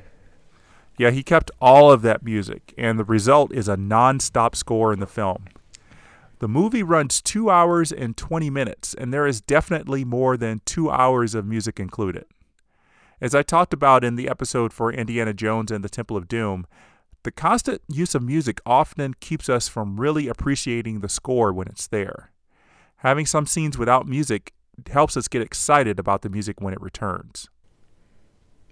Yeah, 0.96 1.10
he 1.10 1.22
kept 1.22 1.50
all 1.60 1.90
of 1.90 2.02
that 2.02 2.22
music, 2.22 2.72
and 2.78 2.98
the 2.98 3.04
result 3.04 3.52
is 3.52 3.68
a 3.68 3.76
non 3.76 4.20
stop 4.20 4.54
score 4.54 4.92
in 4.92 5.00
the 5.00 5.06
film. 5.06 5.46
The 6.38 6.48
movie 6.48 6.82
runs 6.82 7.20
two 7.20 7.50
hours 7.50 7.90
and 7.92 8.16
20 8.16 8.50
minutes, 8.50 8.94
and 8.94 9.12
there 9.12 9.26
is 9.26 9.40
definitely 9.40 10.04
more 10.04 10.36
than 10.36 10.60
two 10.64 10.90
hours 10.90 11.34
of 11.34 11.46
music 11.46 11.80
included. 11.80 12.26
As 13.24 13.34
I 13.34 13.42
talked 13.42 13.72
about 13.72 14.04
in 14.04 14.16
the 14.16 14.28
episode 14.28 14.70
for 14.70 14.92
Indiana 14.92 15.32
Jones 15.32 15.70
and 15.70 15.82
the 15.82 15.88
Temple 15.88 16.18
of 16.18 16.28
Doom, 16.28 16.66
the 17.22 17.30
constant 17.30 17.80
use 17.88 18.14
of 18.14 18.22
music 18.22 18.60
often 18.66 19.14
keeps 19.14 19.48
us 19.48 19.66
from 19.66 19.98
really 19.98 20.28
appreciating 20.28 21.00
the 21.00 21.08
score 21.08 21.50
when 21.50 21.66
it's 21.66 21.86
there. 21.86 22.32
Having 22.96 23.24
some 23.24 23.46
scenes 23.46 23.78
without 23.78 24.06
music 24.06 24.52
helps 24.90 25.16
us 25.16 25.26
get 25.26 25.40
excited 25.40 25.98
about 25.98 26.20
the 26.20 26.28
music 26.28 26.60
when 26.60 26.74
it 26.74 26.82
returns. 26.82 27.48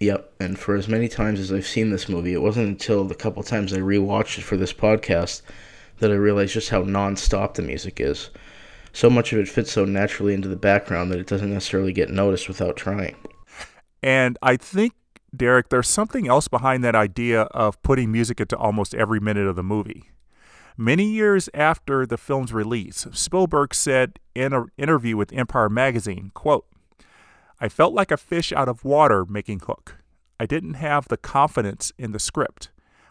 Yep, 0.01 0.35
and 0.39 0.59
for 0.59 0.75
as 0.75 0.87
many 0.87 1.09
times 1.09 1.41
as 1.41 1.51
I've 1.51 1.67
seen 1.67 1.89
this 1.89 2.11
movie, 2.11 2.35
it 2.35 2.43
wasn't 2.43 2.69
until 2.69 3.05
the 3.05 3.15
couple 3.15 3.43
times 3.43 3.73
I 3.73 3.79
rewatched 3.79 4.37
it 4.37 4.45
for 4.45 4.59
this 4.59 4.75
podcast 4.75 5.41
that 6.01 6.11
I 6.11 6.17
realized 6.17 6.53
just 6.53 6.69
how 6.69 6.83
non-stop 6.83 7.55
the 7.55 7.63
music 7.63 8.01
is. 8.01 8.29
So 8.93 9.09
much 9.09 9.33
of 9.33 9.39
it 9.39 9.49
fits 9.49 9.73
so 9.73 9.87
naturally 9.87 10.35
into 10.35 10.49
the 10.49 10.57
background 10.57 11.11
that 11.11 11.21
it 11.21 11.27
doesn't 11.27 11.55
necessarily 11.55 11.95
get 11.95 12.11
noticed 12.11 12.49
without 12.49 12.77
trying. 12.77 13.17
And 14.03 14.39
I 14.43 14.57
think, 14.57 14.95
Derek, 15.35 15.69
there's 15.69 15.89
something 15.89 16.29
else 16.29 16.49
behind 16.49 16.83
that 16.85 16.95
idea 16.95 17.43
of 17.43 17.83
putting 17.83 18.11
music 18.11 18.41
into 18.41 18.57
almost 18.57 18.95
every 18.95 19.21
minute 19.21 19.47
of 19.47 19.57
the 19.57 19.63
movie. 19.63 20.11
Many 20.77 21.05
years 21.05 21.49
after 21.55 22.07
the 22.07 22.17
film's 22.17 22.53
release, 22.53 23.07
Spielberg 23.13 23.75
said 23.75 24.19
in 24.35 24.53
an 24.53 24.69
interview 24.77 25.17
with 25.17 25.33
Empire 25.33 25.69
magazine, 25.69 26.31
quote, 26.35 26.67
I 27.61 27.69
felt 27.69 27.95
like 27.95 28.11
a 28.11 28.17
fish 28.17 28.53
out 28.53 28.69
of 28.69 28.85
water 28.85 29.25
making 29.25 29.61
Hook. 29.61 29.99
I 30.41 30.47
didn't 30.47 30.75
have 30.75 31.07
the 31.07 31.17
confidence 31.17 31.93
in 31.97 32.13
the 32.13 32.19
script. 32.19 32.71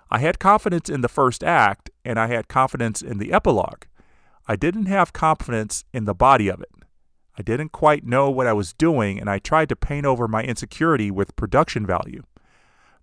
I 0.10 0.20
had 0.20 0.40
confidence 0.40 0.90
in 0.90 1.00
the 1.00 1.08
first 1.08 1.44
act, 1.44 1.90
and 2.04 2.20
I 2.20 2.28
had 2.28 2.50
confidence 2.50 3.02
in 3.02 3.18
the 3.18 3.32
epilogue. 3.32 3.84
I 4.48 4.58
didn't 4.58 4.88
have 4.88 5.14
confidence 5.14 5.86
in 5.94 6.04
the 6.04 6.14
body 6.14 6.50
of 6.50 6.60
it. 6.60 6.72
I 7.42 7.44
didn't 7.44 7.72
quite 7.72 8.06
know 8.06 8.30
what 8.30 8.46
I 8.46 8.54
was 8.54 8.72
doing, 8.72 9.20
and 9.20 9.28
I 9.28 9.40
tried 9.40 9.68
to 9.70 9.76
paint 9.76 10.06
over 10.06 10.28
my 10.28 10.44
insecurity 10.44 11.10
with 11.10 11.36
production 11.36 11.88
value. 11.88 12.22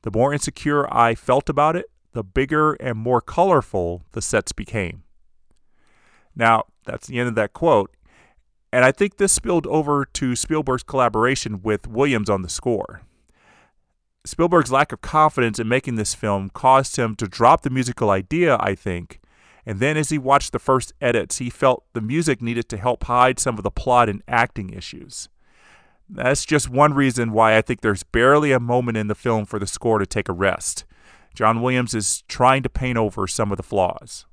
The 0.03 0.13
more 0.13 0.33
insecure 0.33 0.87
I 0.95 1.17
felt 1.17 1.49
about 1.49 1.75
it, 1.75 1.87
the 2.13 2.23
bigger 2.23 2.75
and 2.75 2.97
more 2.97 3.21
colorful 3.21 4.05
the 4.13 4.23
sets 4.23 4.53
became. 4.53 5.03
Now, 6.37 6.67
that's 6.85 7.09
the 7.09 7.19
end 7.19 7.29
of 7.29 7.35
that 7.35 7.53
quote, 7.53 7.91
and 8.73 8.85
I 8.85 8.93
think 8.93 9.17
this 9.17 9.33
spilled 9.33 9.67
over 9.67 10.05
to 10.05 10.37
Spielberg's 10.37 10.85
collaboration 10.85 11.61
with 11.61 11.89
Williams 11.89 12.31
on 12.31 12.43
the 12.43 12.49
score. 12.49 13.03
Spielberg's 14.25 14.71
lack 14.71 14.93
of 14.93 15.01
confidence 15.01 15.59
in 15.59 15.67
making 15.67 15.97
this 15.97 16.15
film 16.15 16.49
caused 16.51 16.95
him 16.95 17.17
to 17.17 17.27
drop 17.27 17.63
the 17.63 17.71
musical 17.71 18.09
idea, 18.09 18.57
I 18.61 18.77
think, 18.77 19.18
and 19.69 19.81
then 19.81 19.99
as 19.99 20.09
he 20.09 20.17
watched 20.17 20.53
the 20.53 20.59
first 20.59 20.95
edits, 20.99 21.37
he 21.37 21.51
felt 21.51 21.85
the 21.93 22.01
music 22.01 22.41
needed 22.41 22.71
to 22.71 22.79
help 22.79 23.05
hide 23.05 23.39
some 23.39 23.59
of 23.59 23.65
the 23.65 23.71
plot 23.71 24.09
and 24.09 24.23
acting 24.27 24.71
issues. 24.71 25.29
That's 26.09 26.47
just 26.47 26.71
one 26.71 26.95
reason 26.95 27.33
why 27.33 27.55
I 27.55 27.61
think 27.61 27.83
there's 27.83 28.03
barely 28.03 28.51
a 28.51 28.59
moment 28.59 28.97
in 28.97 29.09
the 29.09 29.15
film 29.15 29.45
for 29.45 29.59
the 29.59 29.67
score 29.67 29.99
to 29.99 30.07
take 30.07 30.27
a 30.27 30.33
rest. 30.33 30.87
John 31.35 31.61
Williams 31.61 31.93
is 31.93 32.23
trying 32.29 32.63
to 32.63 32.71
paint 32.71 32.97
over 32.97 33.27
some 33.27 33.51
of 33.51 33.59
the 33.59 33.63
flaws. 33.63 34.25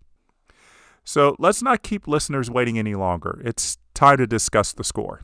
So 1.04 1.36
let's 1.38 1.62
not 1.62 1.84
keep 1.84 2.08
listeners 2.08 2.50
waiting 2.50 2.80
any 2.80 2.96
longer. 2.96 3.42
It's 3.44 3.78
time 3.94 4.16
to 4.20 4.28
discuss 4.28 4.72
the 4.72 4.86
score. 4.86 5.20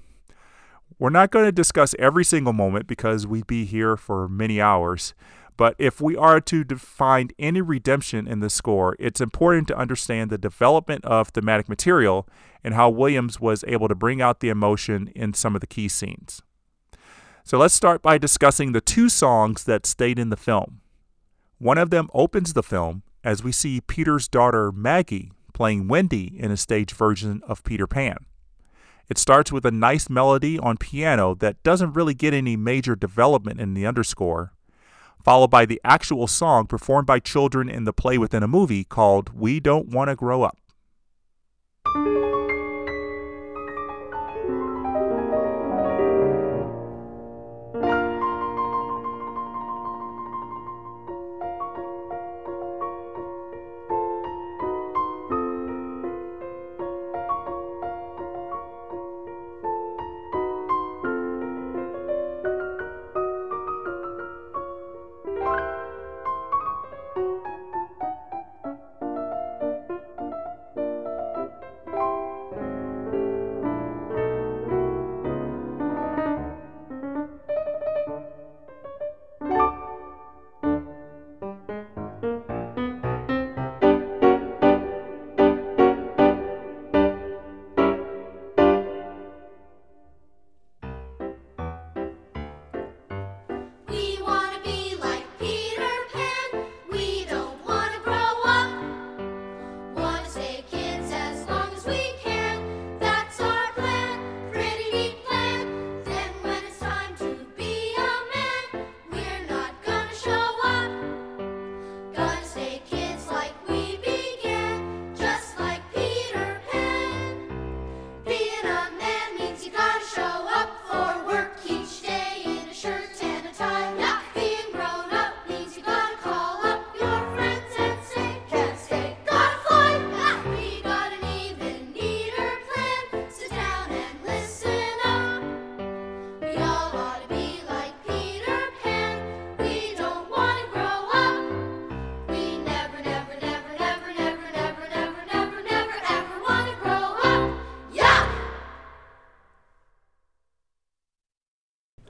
We're 0.99 1.09
not 1.09 1.31
going 1.31 1.45
to 1.45 1.53
discuss 1.53 1.95
every 1.97 2.25
single 2.25 2.51
moment 2.51 2.85
because 2.85 3.25
we'd 3.25 3.47
be 3.47 3.63
here 3.63 3.95
for 3.95 4.27
many 4.27 4.59
hours. 4.59 5.13
But 5.57 5.75
if 5.77 6.01
we 6.01 6.15
are 6.15 6.41
to 6.41 6.65
find 6.77 7.33
any 7.37 7.61
redemption 7.61 8.27
in 8.27 8.39
the 8.39 8.49
score, 8.49 8.95
it's 8.99 9.21
important 9.21 9.67
to 9.67 9.77
understand 9.77 10.29
the 10.29 10.37
development 10.37 11.05
of 11.05 11.29
thematic 11.29 11.69
material 11.69 12.27
and 12.63 12.73
how 12.73 12.89
Williams 12.89 13.39
was 13.39 13.63
able 13.67 13.87
to 13.87 13.95
bring 13.95 14.21
out 14.21 14.39
the 14.39 14.49
emotion 14.49 15.11
in 15.15 15.33
some 15.33 15.55
of 15.55 15.61
the 15.61 15.67
key 15.67 15.87
scenes. 15.87 16.41
So 17.43 17.57
let's 17.57 17.73
start 17.73 18.01
by 18.01 18.17
discussing 18.17 18.71
the 18.71 18.81
two 18.81 19.09
songs 19.09 19.63
that 19.65 19.85
stayed 19.85 20.19
in 20.19 20.29
the 20.29 20.37
film. 20.37 20.81
One 21.57 21.77
of 21.77 21.89
them 21.89 22.09
opens 22.13 22.53
the 22.53 22.63
film 22.63 23.03
as 23.23 23.43
we 23.43 23.51
see 23.51 23.81
Peter's 23.81 24.27
daughter 24.27 24.71
Maggie 24.71 25.31
playing 25.53 25.87
Wendy 25.87 26.39
in 26.39 26.51
a 26.51 26.57
stage 26.57 26.91
version 26.93 27.41
of 27.47 27.63
Peter 27.63 27.87
Pan. 27.87 28.17
It 29.09 29.17
starts 29.17 29.51
with 29.51 29.65
a 29.65 29.71
nice 29.71 30.09
melody 30.09 30.57
on 30.57 30.77
piano 30.77 31.35
that 31.35 31.61
doesn't 31.63 31.93
really 31.93 32.13
get 32.13 32.33
any 32.33 32.55
major 32.55 32.95
development 32.95 33.59
in 33.59 33.73
the 33.73 33.85
underscore, 33.85 34.53
followed 35.23 35.49
by 35.49 35.65
the 35.65 35.79
actual 35.83 36.27
song 36.27 36.65
performed 36.67 37.07
by 37.07 37.19
children 37.19 37.69
in 37.69 37.83
the 37.83 37.93
play 37.93 38.17
within 38.17 38.43
a 38.43 38.47
movie 38.47 38.83
called 38.83 39.29
We 39.33 39.59
Don't 39.59 39.89
Want 39.89 40.09
to 40.09 40.15
Grow 40.15 40.43
Up. 40.43 40.57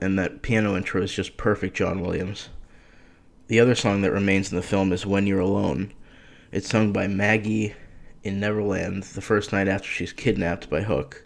And 0.02 0.18
that 0.18 0.42
piano 0.42 0.76
intro 0.76 1.00
is 1.00 1.12
just 1.12 1.36
perfect 1.36 1.76
John 1.76 2.00
Williams. 2.00 2.48
The 3.46 3.60
other 3.60 3.76
song 3.76 4.02
that 4.02 4.10
remains 4.10 4.50
in 4.50 4.56
the 4.56 4.62
film 4.62 4.92
is 4.92 5.06
When 5.06 5.28
You're 5.28 5.38
Alone. 5.38 5.92
It's 6.50 6.68
sung 6.68 6.92
by 6.92 7.06
Maggie 7.06 7.74
in 8.24 8.40
Neverland 8.40 9.04
the 9.04 9.20
first 9.20 9.52
night 9.52 9.68
after 9.68 9.86
she's 9.86 10.12
kidnapped 10.12 10.68
by 10.68 10.82
Hook. 10.82 11.24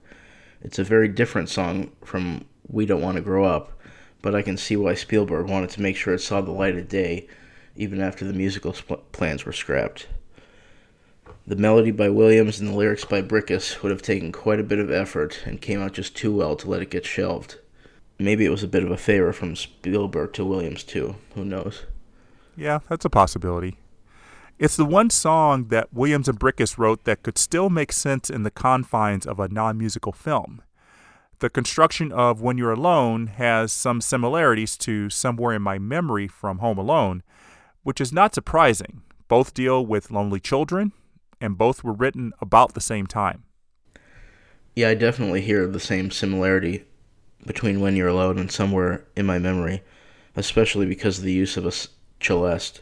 It's 0.60 0.78
a 0.78 0.84
very 0.84 1.08
different 1.08 1.48
song 1.48 1.90
from 2.04 2.44
We 2.68 2.84
Don't 2.84 3.00
Want 3.00 3.16
to 3.16 3.22
Grow 3.22 3.44
Up, 3.44 3.72
but 4.20 4.34
I 4.34 4.42
can 4.42 4.58
see 4.58 4.76
why 4.76 4.92
Spielberg 4.94 5.48
wanted 5.48 5.70
to 5.70 5.82
make 5.82 5.96
sure 5.96 6.12
it 6.12 6.20
saw 6.20 6.42
the 6.42 6.50
light 6.50 6.76
of 6.76 6.88
day 6.88 7.28
even 7.76 8.00
after 8.00 8.26
the 8.26 8.34
musical 8.34 8.72
plans 9.12 9.46
were 9.46 9.52
scrapped. 9.52 10.06
The 11.46 11.56
melody 11.56 11.92
by 11.92 12.10
Williams 12.10 12.60
and 12.60 12.68
the 12.68 12.76
lyrics 12.76 13.04
by 13.04 13.22
Bricusse 13.22 13.82
would 13.82 13.92
have 13.92 14.02
taken 14.02 14.32
quite 14.32 14.60
a 14.60 14.64
bit 14.64 14.80
of 14.80 14.90
effort 14.90 15.40
and 15.46 15.62
came 15.62 15.80
out 15.80 15.94
just 15.94 16.14
too 16.14 16.34
well 16.34 16.56
to 16.56 16.68
let 16.68 16.82
it 16.82 16.90
get 16.90 17.06
shelved. 17.06 17.56
Maybe 18.18 18.46
it 18.46 18.50
was 18.50 18.62
a 18.62 18.68
bit 18.68 18.82
of 18.82 18.90
a 18.90 18.96
favor 18.96 19.32
from 19.32 19.56
Spielberg 19.56 20.32
to 20.34 20.44
Williams, 20.44 20.82
too. 20.82 21.16
Who 21.34 21.44
knows? 21.44 21.84
Yeah, 22.56 22.78
that's 22.88 23.04
a 23.04 23.10
possibility. 23.10 23.76
It's 24.58 24.76
the 24.76 24.86
one 24.86 25.10
song 25.10 25.68
that 25.68 25.92
Williams 25.92 26.28
and 26.28 26.40
Bricusse 26.40 26.78
wrote 26.78 27.04
that 27.04 27.22
could 27.22 27.36
still 27.36 27.68
make 27.68 27.92
sense 27.92 28.30
in 28.30 28.42
the 28.42 28.50
confines 28.50 29.26
of 29.26 29.38
a 29.38 29.48
non 29.48 29.76
musical 29.76 30.12
film. 30.12 30.62
The 31.40 31.50
construction 31.50 32.10
of 32.10 32.40
When 32.40 32.56
You're 32.56 32.72
Alone 32.72 33.26
has 33.26 33.70
some 33.70 34.00
similarities 34.00 34.78
to 34.78 35.10
Somewhere 35.10 35.54
in 35.54 35.60
My 35.60 35.78
Memory 35.78 36.26
from 36.28 36.58
Home 36.58 36.78
Alone, 36.78 37.22
which 37.82 38.00
is 38.00 38.14
not 38.14 38.34
surprising. 38.34 39.02
Both 39.28 39.52
deal 39.52 39.84
with 39.84 40.10
lonely 40.10 40.40
children, 40.40 40.92
and 41.38 41.58
both 41.58 41.84
were 41.84 41.92
written 41.92 42.32
about 42.40 42.72
the 42.72 42.80
same 42.80 43.06
time. 43.06 43.44
Yeah, 44.74 44.88
I 44.88 44.94
definitely 44.94 45.42
hear 45.42 45.66
the 45.66 45.80
same 45.80 46.10
similarity 46.10 46.84
between 47.46 47.80
When 47.80 47.96
You're 47.96 48.08
Alone 48.08 48.38
and 48.38 48.50
Somewhere 48.50 49.04
in 49.16 49.24
My 49.24 49.38
Memory, 49.38 49.82
especially 50.34 50.86
because 50.86 51.18
of 51.18 51.24
the 51.24 51.32
use 51.32 51.56
of 51.56 51.64
a 51.64 51.72
celeste. 52.20 52.80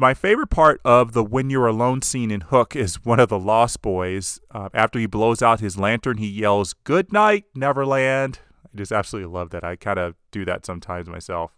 My 0.00 0.14
favorite 0.14 0.48
part 0.48 0.80
of 0.82 1.12
the 1.12 1.22
When 1.22 1.50
You're 1.50 1.66
Alone 1.66 2.00
scene 2.00 2.30
in 2.30 2.40
Hook 2.40 2.74
is 2.74 3.04
one 3.04 3.20
of 3.20 3.28
the 3.28 3.38
Lost 3.38 3.82
Boys. 3.82 4.40
Uh, 4.50 4.70
after 4.72 4.98
he 4.98 5.04
blows 5.04 5.42
out 5.42 5.60
his 5.60 5.76
lantern, 5.76 6.16
he 6.16 6.26
yells, 6.26 6.72
Good 6.84 7.12
night, 7.12 7.44
Neverland. 7.54 8.38
I 8.64 8.78
just 8.78 8.92
absolutely 8.92 9.30
love 9.30 9.50
that. 9.50 9.62
I 9.62 9.76
kind 9.76 9.98
of 9.98 10.14
do 10.30 10.46
that 10.46 10.64
sometimes 10.64 11.06
myself. 11.06 11.52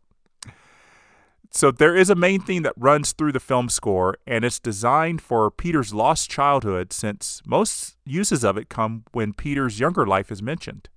So 1.52 1.70
there 1.70 1.94
is 1.94 2.10
a 2.10 2.16
main 2.16 2.40
theme 2.40 2.64
that 2.64 2.72
runs 2.76 3.12
through 3.12 3.30
the 3.30 3.38
film 3.38 3.68
score, 3.68 4.18
and 4.26 4.44
it's 4.44 4.58
designed 4.58 5.22
for 5.22 5.48
Peter's 5.48 5.94
lost 5.94 6.28
childhood 6.28 6.92
since 6.92 7.42
most 7.46 7.96
uses 8.04 8.42
of 8.42 8.56
it 8.56 8.68
come 8.68 9.04
when 9.12 9.34
Peter's 9.34 9.78
younger 9.78 10.04
life 10.04 10.32
is 10.32 10.42
mentioned. 10.42 10.88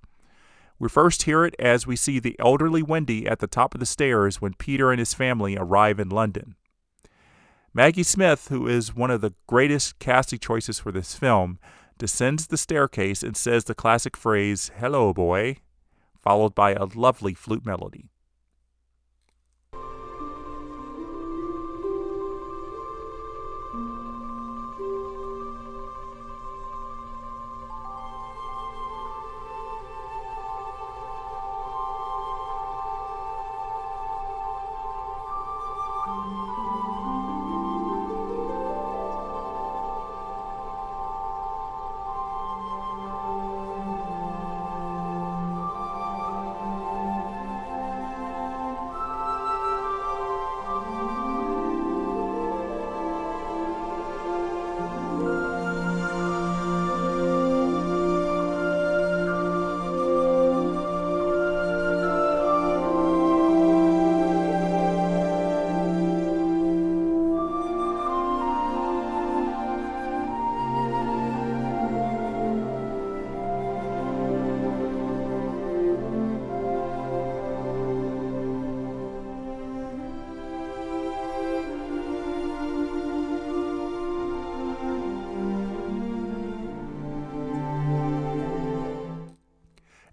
We 0.80 0.88
first 0.88 1.22
hear 1.22 1.44
it 1.44 1.54
as 1.60 1.86
we 1.86 1.94
see 1.94 2.18
the 2.18 2.34
elderly 2.40 2.82
Wendy 2.82 3.24
at 3.28 3.38
the 3.38 3.46
top 3.46 3.72
of 3.72 3.78
the 3.78 3.86
stairs 3.86 4.40
when 4.40 4.54
Peter 4.54 4.90
and 4.90 4.98
his 4.98 5.14
family 5.14 5.56
arrive 5.56 6.00
in 6.00 6.08
London. 6.08 6.56
Maggie 7.76 8.04
Smith, 8.04 8.48
who 8.48 8.66
is 8.66 8.96
one 8.96 9.10
of 9.10 9.20
the 9.20 9.34
greatest 9.46 9.98
casting 9.98 10.38
choices 10.38 10.78
for 10.78 10.90
this 10.90 11.14
film, 11.14 11.58
descends 11.98 12.46
the 12.46 12.56
staircase 12.56 13.22
and 13.22 13.36
says 13.36 13.64
the 13.64 13.74
classic 13.74 14.16
phrase, 14.16 14.70
Hello, 14.78 15.12
boy, 15.12 15.58
followed 16.22 16.54
by 16.54 16.72
a 16.72 16.86
lovely 16.86 17.34
flute 17.34 17.66
melody. 17.66 18.08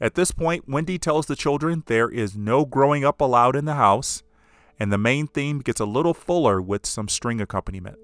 At 0.04 0.16
this 0.16 0.32
point, 0.32 0.68
Wendy 0.68 1.00
tells 1.00 1.28
the 1.28 1.36
children 1.38 1.84
there 1.86 2.10
is 2.10 2.36
no 2.36 2.66
growing 2.66 3.06
up 3.06 3.22
allowed 3.22 3.56
in 3.56 3.64
the 3.64 3.76
house, 3.76 4.22
and 4.78 4.92
the 4.92 4.98
main 4.98 5.28
theme 5.28 5.60
gets 5.60 5.80
a 5.80 5.86
little 5.86 6.14
fuller 6.14 6.62
with 6.62 6.86
some 6.86 7.08
string 7.08 7.40
accompaniment. 7.40 7.98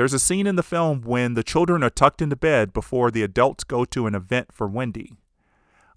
There's 0.00 0.14
a 0.14 0.18
scene 0.18 0.46
in 0.46 0.56
the 0.56 0.62
film 0.62 1.02
when 1.02 1.34
the 1.34 1.42
children 1.42 1.82
are 1.82 1.90
tucked 1.90 2.22
into 2.22 2.34
bed 2.34 2.72
before 2.72 3.10
the 3.10 3.22
adults 3.22 3.64
go 3.64 3.84
to 3.84 4.06
an 4.06 4.14
event 4.14 4.50
for 4.50 4.66
Wendy. 4.66 5.12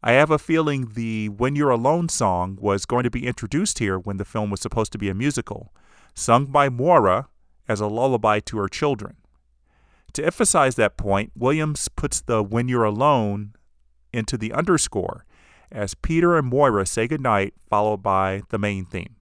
I 0.03 0.11
have 0.11 0.29
a 0.29 0.37
feeling 0.37 0.91
the 0.93 1.29
When 1.29 1.55
You're 1.55 1.69
Alone 1.69 2.09
song 2.09 2.57
was 2.59 2.85
going 2.85 3.03
to 3.05 3.09
be 3.09 3.25
introduced 3.25 3.79
here 3.79 3.97
when 3.97 4.17
the 4.17 4.25
film 4.25 4.49
was 4.49 4.59
supposed 4.59 4.91
to 4.91 4.97
be 4.97 5.07
a 5.07 5.13
musical, 5.13 5.73
sung 6.13 6.47
by 6.47 6.67
Moira 6.67 7.29
as 7.69 7.79
a 7.79 7.87
lullaby 7.87 8.41
to 8.41 8.57
her 8.57 8.67
children. 8.67 9.15
To 10.11 10.25
emphasize 10.25 10.75
that 10.75 10.97
point, 10.97 11.31
Williams 11.33 11.87
puts 11.87 12.19
the 12.19 12.43
When 12.43 12.67
You're 12.67 12.83
Alone 12.83 13.53
into 14.11 14.37
the 14.37 14.51
underscore 14.51 15.25
as 15.71 15.95
Peter 15.95 16.37
and 16.37 16.49
Moira 16.49 16.85
say 16.85 17.07
goodnight, 17.07 17.53
followed 17.69 18.03
by 18.03 18.41
the 18.49 18.59
main 18.59 18.83
theme. 18.83 19.15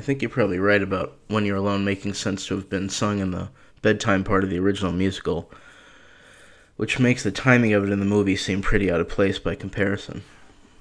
I 0.00 0.02
think 0.02 0.22
you're 0.22 0.30
probably 0.30 0.58
right 0.58 0.82
about 0.82 1.18
When 1.28 1.44
You're 1.44 1.58
Alone 1.58 1.84
making 1.84 2.14
sense 2.14 2.46
to 2.46 2.54
have 2.54 2.70
been 2.70 2.88
sung 2.88 3.18
in 3.18 3.32
the 3.32 3.50
bedtime 3.82 4.24
part 4.24 4.42
of 4.42 4.48
the 4.48 4.58
original 4.58 4.92
musical, 4.92 5.52
which 6.76 6.98
makes 6.98 7.22
the 7.22 7.30
timing 7.30 7.74
of 7.74 7.84
it 7.84 7.92
in 7.92 8.00
the 8.00 8.06
movie 8.06 8.34
seem 8.34 8.62
pretty 8.62 8.90
out 8.90 9.02
of 9.02 9.10
place 9.10 9.38
by 9.38 9.54
comparison. 9.54 10.22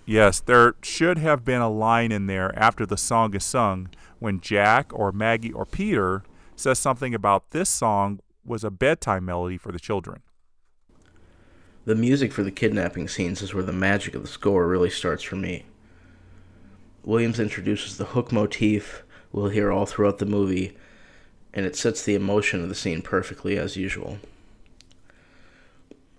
Yes, 0.06 0.40
there 0.40 0.76
should 0.82 1.18
have 1.18 1.44
been 1.44 1.60
a 1.60 1.70
line 1.70 2.14
in 2.14 2.28
there 2.28 2.58
after 2.58 2.86
the 2.86 2.96
song 2.96 3.36
is 3.36 3.44
sung 3.44 3.90
when 4.20 4.40
Jack 4.40 4.90
or 4.94 5.12
Maggie 5.12 5.52
or 5.52 5.66
Peter 5.66 6.24
says 6.56 6.80
something 6.80 7.14
about 7.14 7.50
this 7.50 7.70
song 7.70 8.22
was 8.46 8.64
a 8.64 8.72
bedtime 8.72 9.26
melody 9.26 9.58
for 9.58 9.74
the 9.74 9.80
children. 9.80 10.22
The 11.84 11.96
music 11.96 12.32
for 12.32 12.44
the 12.44 12.52
kidnapping 12.52 13.10
scenes 13.10 13.42
is 13.42 13.54
where 13.54 13.66
the 13.66 13.74
magic 13.74 14.16
of 14.16 14.22
the 14.22 14.30
score 14.30 14.66
really 14.66 14.90
starts 14.90 15.24
for 15.24 15.36
me. 15.36 15.66
Williams 17.04 17.42
introduces 17.42 17.98
the 17.98 18.06
hook 18.06 18.32
motif 18.32 19.04
we'll 19.32 19.50
hear 19.50 19.72
all 19.72 19.86
throughout 19.86 20.20
the 20.20 20.26
movie, 20.26 20.76
and 21.54 21.66
it 21.66 21.76
sets 21.76 22.04
the 22.04 22.16
emotion 22.16 22.62
of 22.62 22.70
the 22.70 22.76
scene 22.76 23.02
perfectly 23.02 23.58
as 23.58 23.78
usual. 23.78 24.20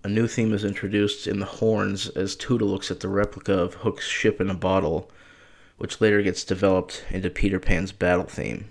A 0.02 0.08
new 0.08 0.26
theme 0.26 0.54
is 0.54 0.64
introduced 0.64 1.26
in 1.26 1.40
the 1.40 1.46
horns 1.46 2.08
as 2.08 2.34
Tuda 2.34 2.62
looks 2.62 2.90
at 2.90 3.00
the 3.00 3.08
replica 3.08 3.52
of 3.52 3.74
Hook's 3.74 4.06
ship 4.06 4.40
in 4.40 4.48
a 4.48 4.54
bottle, 4.54 5.10
which 5.76 6.00
later 6.00 6.22
gets 6.22 6.42
developed 6.42 7.04
into 7.10 7.28
Peter 7.28 7.60
Pan's 7.60 7.92
battle 7.92 8.24
theme. 8.24 8.70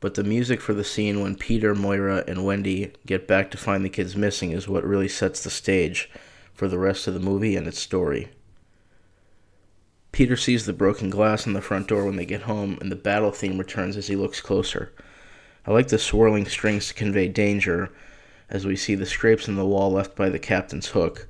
But 0.00 0.14
the 0.14 0.24
music 0.24 0.60
for 0.60 0.74
the 0.74 0.84
scene 0.84 1.20
when 1.22 1.36
Peter, 1.36 1.74
Moira, 1.74 2.22
and 2.28 2.44
Wendy 2.44 2.92
get 3.06 3.26
back 3.26 3.50
to 3.50 3.58
find 3.58 3.84
the 3.84 3.88
kids 3.88 4.14
missing 4.14 4.52
is 4.52 4.68
what 4.68 4.84
really 4.84 5.08
sets 5.08 5.42
the 5.42 5.50
stage 5.50 6.10
for 6.52 6.68
the 6.68 6.78
rest 6.78 7.06
of 7.06 7.14
the 7.14 7.20
movie 7.20 7.56
and 7.56 7.66
its 7.66 7.78
story. 7.78 8.28
Peter 10.12 10.36
sees 10.36 10.64
the 10.64 10.72
broken 10.72 11.10
glass 11.10 11.46
on 11.46 11.52
the 11.52 11.60
front 11.60 11.88
door 11.88 12.04
when 12.06 12.16
they 12.16 12.24
get 12.24 12.42
home, 12.42 12.78
and 12.80 12.90
the 12.90 12.96
battle 12.96 13.30
theme 13.30 13.58
returns 13.58 13.96
as 13.96 14.06
he 14.06 14.16
looks 14.16 14.40
closer. 14.40 14.92
I 15.66 15.72
like 15.72 15.88
the 15.88 15.98
swirling 15.98 16.46
strings 16.46 16.88
to 16.88 16.94
convey 16.94 17.28
danger 17.28 17.90
as 18.48 18.64
we 18.64 18.76
see 18.76 18.94
the 18.94 19.04
scrapes 19.04 19.48
in 19.48 19.56
the 19.56 19.66
wall 19.66 19.92
left 19.92 20.14
by 20.14 20.30
the 20.30 20.38
captain's 20.38 20.88
hook, 20.88 21.26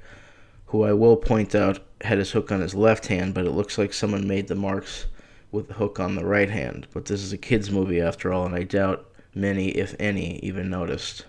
who 0.66 0.82
I 0.82 0.92
will 0.92 1.16
point 1.16 1.54
out 1.54 1.80
had 2.02 2.18
his 2.18 2.32
hook 2.32 2.52
on 2.52 2.60
his 2.60 2.74
left 2.74 3.06
hand, 3.06 3.34
but 3.34 3.46
it 3.46 3.52
looks 3.52 3.78
like 3.78 3.92
someone 3.92 4.28
made 4.28 4.48
the 4.48 4.54
marks 4.54 5.06
with 5.56 5.70
hook 5.72 5.98
on 5.98 6.14
the 6.14 6.24
right 6.24 6.50
hand. 6.50 6.86
But 6.92 7.06
this 7.06 7.22
is 7.22 7.32
a 7.32 7.38
kids' 7.38 7.70
movie 7.70 8.00
after 8.00 8.32
all, 8.32 8.44
and 8.44 8.54
I 8.54 8.62
doubt 8.62 9.10
many, 9.34 9.70
if 9.70 9.96
any, 9.98 10.38
even 10.40 10.68
noticed. 10.70 11.24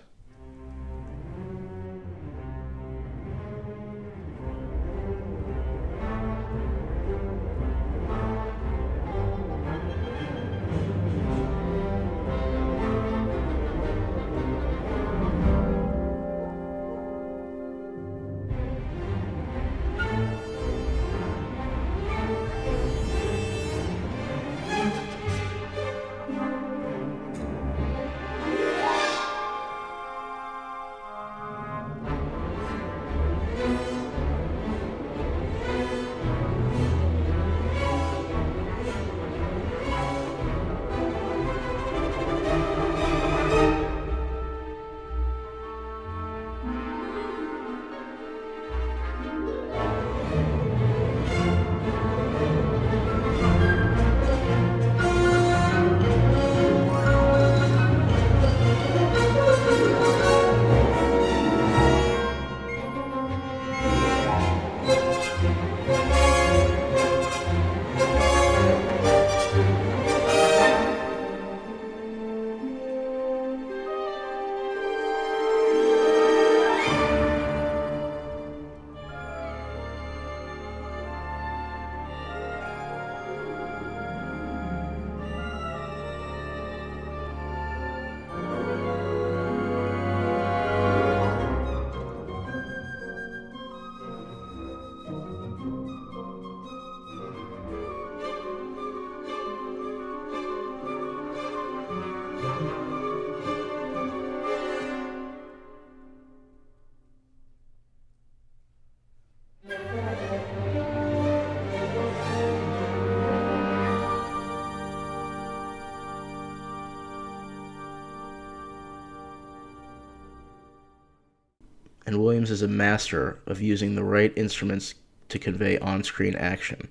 And 122.08 122.22
Williams 122.22 122.50
is 122.50 122.62
a 122.62 122.68
master 122.68 123.38
of 123.44 123.60
using 123.60 123.94
the 123.94 124.02
right 124.02 124.32
instruments 124.34 124.94
to 125.28 125.38
convey 125.38 125.78
on 125.80 126.02
screen 126.02 126.34
action. 126.36 126.88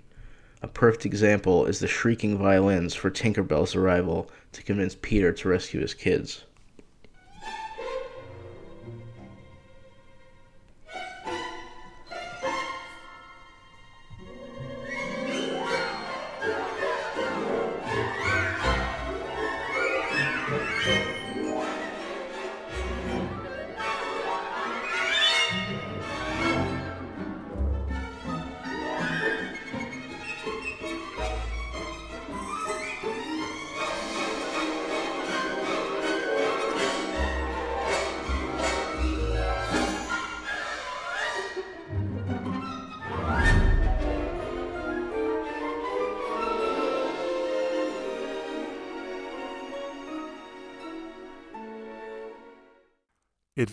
A 0.62 0.68
perfect 0.68 1.08
example 1.08 1.66
is 1.66 1.80
the 1.80 1.88
shrieking 1.88 2.38
violins 2.38 2.94
for 2.94 3.10
Tinkerbell's 3.10 3.74
arrival 3.74 4.30
to 4.52 4.62
convince 4.62 4.96
Peter 5.02 5.34
to 5.34 5.50
rescue 5.50 5.82
his 5.82 5.96
kids. 5.96 6.44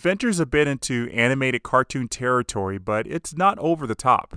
Ventures 0.05 0.39
a 0.39 0.45
bit 0.45 0.69
into 0.69 1.09
animated 1.15 1.63
cartoon 1.63 2.07
territory, 2.07 2.77
but 2.77 3.07
it's 3.07 3.35
not 3.35 3.59
over 3.59 3.87
the 3.87 3.95
top. 3.95 4.37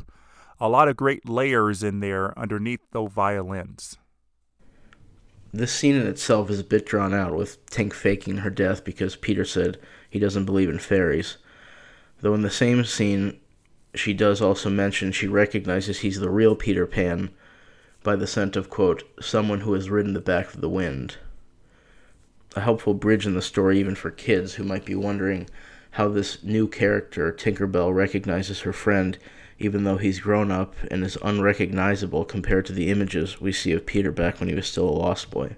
A 0.62 0.70
lot 0.70 0.88
of 0.88 0.96
great 0.96 1.28
layers 1.28 1.84
in 1.84 2.00
there 2.00 2.38
underneath 2.40 2.80
those 2.92 3.12
violins. 3.12 3.98
This 5.54 5.74
scene 5.74 5.96
in 5.96 6.08
itself 6.08 6.50
is 6.50 6.62
a 6.62 6.64
bit 6.64 6.86
drawn 6.86 7.14
out, 7.14 7.36
with 7.36 7.64
Tink 7.66 7.92
faking 7.92 8.38
her 8.38 8.50
death 8.50 8.86
because 8.86 9.18
Peter 9.18 9.44
said 9.44 9.78
he 10.10 10.20
doesn't 10.20 10.46
believe 10.46 10.70
in 10.70 10.80
fairies. 10.80 11.36
Though 12.22 12.34
in 12.34 12.44
the 12.44 12.50
same 12.50 12.86
scene, 12.86 13.38
she 13.94 14.14
does 14.14 14.42
also 14.42 14.70
mention 14.70 15.12
she 15.12 15.28
recognizes 15.28 16.00
he's 16.00 16.22
the 16.22 16.30
real 16.30 16.56
Peter 16.56 16.88
Pan 16.88 17.30
by 18.04 18.16
the 18.16 18.26
scent 18.26 18.56
of, 18.56 18.70
quote, 18.70 19.04
someone 19.20 19.62
who 19.62 19.74
has 19.74 19.90
ridden 19.90 20.14
the 20.14 20.22
back 20.22 20.54
of 20.54 20.62
the 20.62 20.70
wind 20.70 21.18
a 22.58 22.62
helpful 22.62 22.94
bridge 22.94 23.26
in 23.26 23.36
the 23.36 23.42
story 23.42 23.80
even 23.80 23.96
for 23.96 24.12
kids 24.12 24.56
who 24.56 24.64
might 24.64 24.84
be 24.84 24.96
wondering 24.96 25.48
how 25.92 26.10
this 26.10 26.44
new 26.44 26.68
character, 26.68 27.32
Tinkerbell, 27.32 27.94
recognizes 27.94 28.62
her 28.62 28.74
friend 28.74 29.18
even 29.60 29.84
though 29.84 29.98
he's 29.98 30.20
grown 30.20 30.52
up 30.52 30.76
and 30.92 31.04
is 31.04 31.18
unrecognizable 31.24 32.26
compared 32.26 32.66
to 32.66 32.74
the 32.74 32.92
images 32.92 33.42
we 33.42 33.52
see 33.52 33.72
of 33.72 33.86
Peter 33.86 34.12
back 34.12 34.40
when 34.40 34.50
he 34.50 34.56
was 34.56 34.68
still 34.68 34.88
a 34.88 34.92
lost 34.92 35.32
boy. 35.32 35.56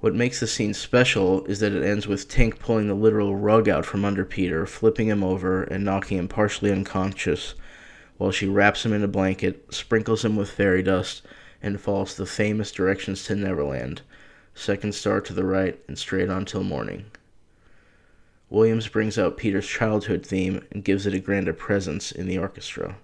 What 0.00 0.14
makes 0.14 0.38
the 0.38 0.46
scene 0.46 0.74
special 0.74 1.44
is 1.46 1.60
that 1.60 1.72
it 1.72 1.84
ends 1.84 2.06
with 2.06 2.28
Tink 2.28 2.58
pulling 2.60 2.86
the 2.86 2.94
literal 2.94 3.36
rug 3.36 3.68
out 3.68 3.84
from 3.84 4.04
under 4.04 4.24
Peter, 4.24 4.64
flipping 4.64 5.08
him 5.08 5.24
over, 5.24 5.64
and 5.64 5.84
knocking 5.84 6.18
him 6.18 6.28
partially 6.28 6.70
unconscious, 6.70 7.54
while 8.16 8.30
she 8.30 8.46
wraps 8.46 8.84
him 8.84 8.92
in 8.92 9.02
a 9.02 9.08
blanket, 9.08 9.72
sprinkles 9.74 10.24
him 10.24 10.36
with 10.36 10.50
fairy 10.50 10.84
dust, 10.84 11.22
and 11.60 11.80
follows 11.80 12.16
the 12.16 12.26
famous 12.26 12.70
directions 12.70 13.24
to 13.24 13.34
Neverland, 13.34 14.02
second 14.58 14.94
star 14.94 15.20
to 15.20 15.32
the 15.32 15.44
right, 15.44 15.78
and 15.86 15.98
straight 15.98 16.28
on 16.28 16.44
till 16.44 16.64
morning. 16.64 17.06
Williams 18.50 18.88
brings 18.88 19.18
out 19.18 19.36
Peter's 19.36 19.66
childhood 19.66 20.26
theme 20.26 20.64
and 20.72 20.84
gives 20.84 21.06
it 21.06 21.14
a 21.14 21.20
grander 21.20 21.52
presence 21.52 22.10
in 22.10 22.26
the 22.26 22.38
orchestra. 22.38 22.96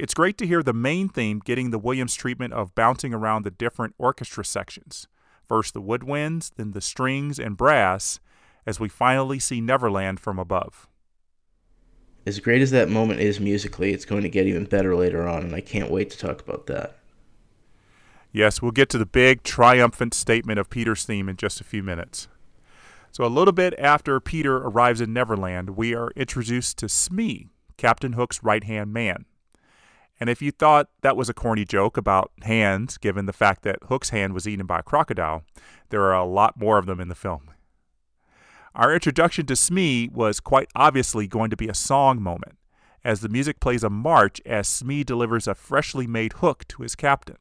It's 0.00 0.14
great 0.14 0.38
to 0.38 0.46
hear 0.46 0.62
the 0.62 0.72
main 0.72 1.10
theme 1.10 1.42
getting 1.44 1.72
the 1.72 1.78
Williams 1.78 2.14
treatment 2.14 2.54
of 2.54 2.74
bouncing 2.74 3.12
around 3.12 3.44
the 3.44 3.50
different 3.50 3.94
orchestra 3.98 4.42
sections. 4.46 5.06
First 5.46 5.74
the 5.74 5.82
woodwinds, 5.82 6.52
then 6.56 6.70
the 6.70 6.80
strings 6.80 7.38
and 7.38 7.54
brass, 7.54 8.18
as 8.64 8.80
we 8.80 8.88
finally 8.88 9.38
see 9.38 9.60
Neverland 9.60 10.18
from 10.18 10.38
above. 10.38 10.88
As 12.24 12.40
great 12.40 12.62
as 12.62 12.70
that 12.70 12.88
moment 12.88 13.20
is 13.20 13.40
musically, 13.40 13.92
it's 13.92 14.06
going 14.06 14.22
to 14.22 14.30
get 14.30 14.46
even 14.46 14.64
better 14.64 14.96
later 14.96 15.28
on, 15.28 15.42
and 15.42 15.54
I 15.54 15.60
can't 15.60 15.90
wait 15.90 16.08
to 16.12 16.18
talk 16.18 16.40
about 16.40 16.66
that. 16.68 16.96
Yes, 18.32 18.62
we'll 18.62 18.70
get 18.70 18.88
to 18.90 18.98
the 18.98 19.04
big 19.04 19.42
triumphant 19.42 20.14
statement 20.14 20.58
of 20.58 20.70
Peter's 20.70 21.04
theme 21.04 21.28
in 21.28 21.36
just 21.36 21.60
a 21.60 21.64
few 21.64 21.82
minutes. 21.82 22.26
So, 23.12 23.22
a 23.22 23.26
little 23.26 23.52
bit 23.52 23.74
after 23.78 24.18
Peter 24.18 24.56
arrives 24.56 25.02
in 25.02 25.12
Neverland, 25.12 25.76
we 25.76 25.94
are 25.94 26.10
introduced 26.16 26.78
to 26.78 26.88
Smee, 26.88 27.50
Captain 27.76 28.14
Hook's 28.14 28.42
right 28.42 28.64
hand 28.64 28.94
man. 28.94 29.26
And 30.20 30.28
if 30.28 30.42
you 30.42 30.50
thought 30.50 30.90
that 31.00 31.16
was 31.16 31.30
a 31.30 31.34
corny 31.34 31.64
joke 31.64 31.96
about 31.96 32.30
hands, 32.42 32.98
given 32.98 33.24
the 33.24 33.32
fact 33.32 33.62
that 33.62 33.78
Hook's 33.84 34.10
hand 34.10 34.34
was 34.34 34.46
eaten 34.46 34.66
by 34.66 34.80
a 34.80 34.82
crocodile, 34.82 35.44
there 35.88 36.02
are 36.02 36.14
a 36.14 36.26
lot 36.26 36.60
more 36.60 36.76
of 36.76 36.84
them 36.84 37.00
in 37.00 37.08
the 37.08 37.14
film. 37.14 37.50
Our 38.74 38.94
introduction 38.94 39.46
to 39.46 39.56
Smee 39.56 40.10
was 40.12 40.38
quite 40.38 40.68
obviously 40.76 41.26
going 41.26 41.50
to 41.50 41.56
be 41.56 41.68
a 41.68 41.74
song 41.74 42.22
moment, 42.22 42.56
as 43.02 43.20
the 43.20 43.30
music 43.30 43.60
plays 43.60 43.82
a 43.82 43.90
march 43.90 44.40
as 44.44 44.68
Smee 44.68 45.02
delivers 45.02 45.48
a 45.48 45.54
freshly 45.54 46.06
made 46.06 46.34
hook 46.34 46.68
to 46.68 46.82
his 46.82 46.94
captain. 46.94 47.38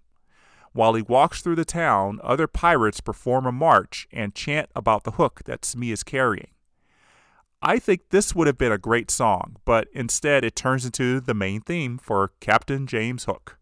While 0.72 0.94
he 0.94 1.02
walks 1.02 1.42
through 1.42 1.56
the 1.56 1.66
town, 1.66 2.20
other 2.24 2.48
pirates 2.48 3.02
perform 3.02 3.46
a 3.46 3.52
march 3.52 4.08
and 4.12 4.34
chant 4.34 4.70
about 4.74 5.04
the 5.04 5.12
hook 5.12 5.42
that 5.46 5.66
Smee 5.66 5.92
is 5.92 6.04
carrying. 6.04 6.48
I 7.62 7.78
think 7.78 8.10
this 8.10 8.34
would 8.34 8.48
have 8.48 8.58
been 8.58 8.72
a 8.72 8.78
great 8.78 9.12
song, 9.12 9.58
but 9.66 9.90
instead 9.94 10.46
it 10.46 10.56
turns 10.56 10.86
into 10.86 11.20
the 11.20 11.34
main 11.34 11.60
theme 11.60 11.98
for 11.98 12.32
Captain 12.40 12.88
James 12.88 13.26
Hook. 13.26 13.58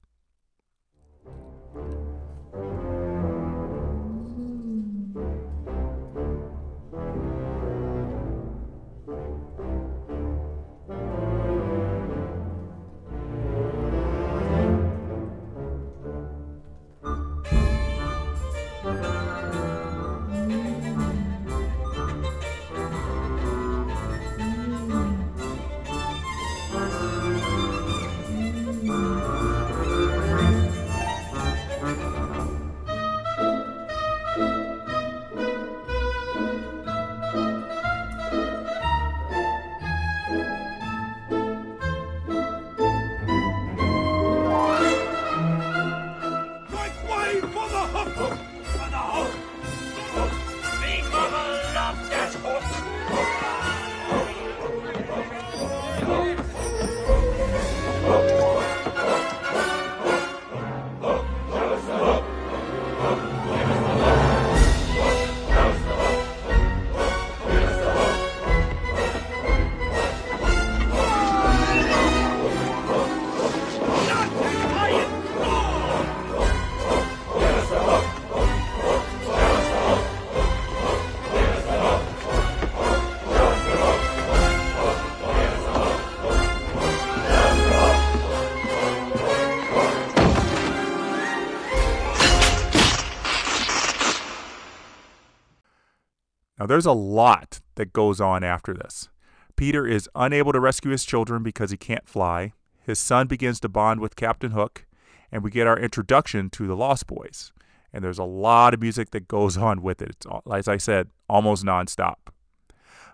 There's 96.67 96.85
a 96.85 96.91
lot 96.91 97.61
that 97.75 97.93
goes 97.93 98.21
on 98.21 98.43
after 98.43 98.73
this. 98.73 99.09
Peter 99.55 99.87
is 99.87 100.09
unable 100.15 100.53
to 100.53 100.59
rescue 100.59 100.91
his 100.91 101.03
children 101.03 101.41
because 101.41 101.71
he 101.71 101.77
can't 101.77 102.07
fly. 102.07 102.53
His 102.85 102.99
son 102.99 103.27
begins 103.27 103.59
to 103.61 103.69
bond 103.69 103.99
with 103.99 104.15
Captain 104.15 104.51
Hook, 104.51 104.85
and 105.31 105.43
we 105.43 105.51
get 105.51 105.67
our 105.67 105.77
introduction 105.77 106.49
to 106.51 106.67
the 106.67 106.75
Lost 106.75 107.07
Boys. 107.07 107.51
And 107.91 108.03
there's 108.03 108.19
a 108.19 108.23
lot 108.23 108.73
of 108.73 108.81
music 108.81 109.11
that 109.11 109.27
goes 109.27 109.57
on 109.69 109.81
with 109.81 110.01
it. 110.01 110.09
It's, 110.09 110.27
as 110.51 110.67
I 110.67 110.77
said, 110.77 111.09
almost 111.27 111.65
nonstop. 111.65 112.15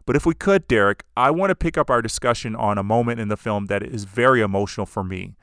But 0.06 0.16
if 0.16 0.26
we 0.26 0.34
could, 0.34 0.68
Derek, 0.68 1.06
I 1.16 1.32
want 1.32 1.50
to 1.52 1.56
pick 1.56 1.78
up 1.78 1.90
our 1.90 2.02
discussion 2.02 2.56
on 2.56 2.78
a 2.78 2.84
moment 2.84 3.20
in 3.20 3.30
the 3.30 3.38
film 3.38 3.68
that 3.68 3.84
is 3.84 4.04
very 4.04 4.42
emotional 4.42 4.86
for 4.86 5.04
me, 5.04 5.36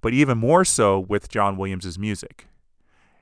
but 0.00 0.12
even 0.12 0.38
more 0.38 0.64
so 0.64 0.98
with 0.98 1.28
John 1.28 1.56
Williams' 1.56 1.98
music. 1.98 2.48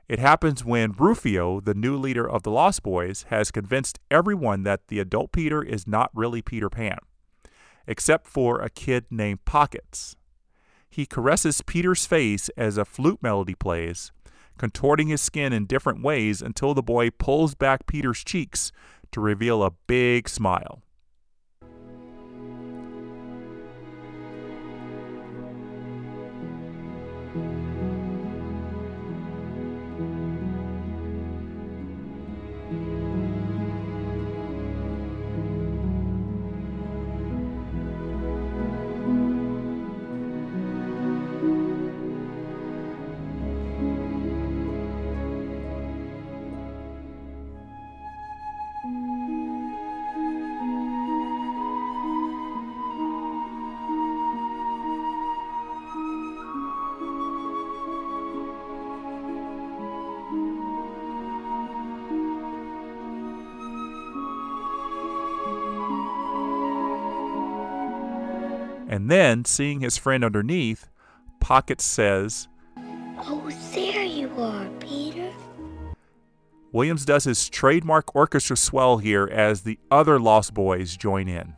It 0.08 0.20
happens 0.20 0.64
when 0.64 0.92
Rufio, 0.92 1.60
the 1.60 1.74
new 1.74 1.96
leader 1.96 2.28
of 2.28 2.44
the 2.44 2.50
Lost 2.50 2.84
Boys, 2.84 3.24
has 3.28 3.50
convinced 3.50 3.98
everyone 4.08 4.62
that 4.62 4.86
the 4.86 5.00
adult 5.00 5.32
Peter 5.32 5.62
is 5.62 5.86
not 5.86 6.10
really 6.14 6.42
Peter 6.42 6.70
Pan, 6.70 6.98
except 7.88 8.28
for 8.28 8.60
a 8.60 8.70
kid 8.70 9.06
named 9.10 9.44
Pockets. 9.44 10.14
He 10.88 11.06
caresses 11.06 11.60
Peter's 11.60 12.06
face 12.06 12.48
as 12.56 12.76
a 12.78 12.84
flute 12.84 13.20
melody 13.20 13.56
plays, 13.56 14.12
contorting 14.58 15.08
his 15.08 15.20
skin 15.20 15.52
in 15.52 15.66
different 15.66 16.02
ways 16.02 16.40
until 16.40 16.72
the 16.72 16.82
boy 16.82 17.10
pulls 17.10 17.56
back 17.56 17.86
Peter's 17.86 18.22
cheeks 18.22 18.70
to 19.10 19.20
reveal 19.20 19.64
a 19.64 19.72
big 19.88 20.28
smile. 20.28 20.82
And 68.96 69.10
then, 69.10 69.44
seeing 69.44 69.80
his 69.80 69.98
friend 69.98 70.24
underneath, 70.24 70.88
Pocket 71.38 71.82
says, 71.82 72.48
Oh, 72.78 73.46
there 73.74 74.02
you 74.02 74.30
are, 74.38 74.66
Peter. 74.80 75.30
Williams 76.72 77.04
does 77.04 77.24
his 77.24 77.50
trademark 77.50 78.16
orchestra 78.16 78.56
swell 78.56 78.96
here 78.96 79.28
as 79.30 79.60
the 79.60 79.78
other 79.90 80.18
Lost 80.18 80.54
Boys 80.54 80.96
join 80.96 81.28
in. 81.28 81.56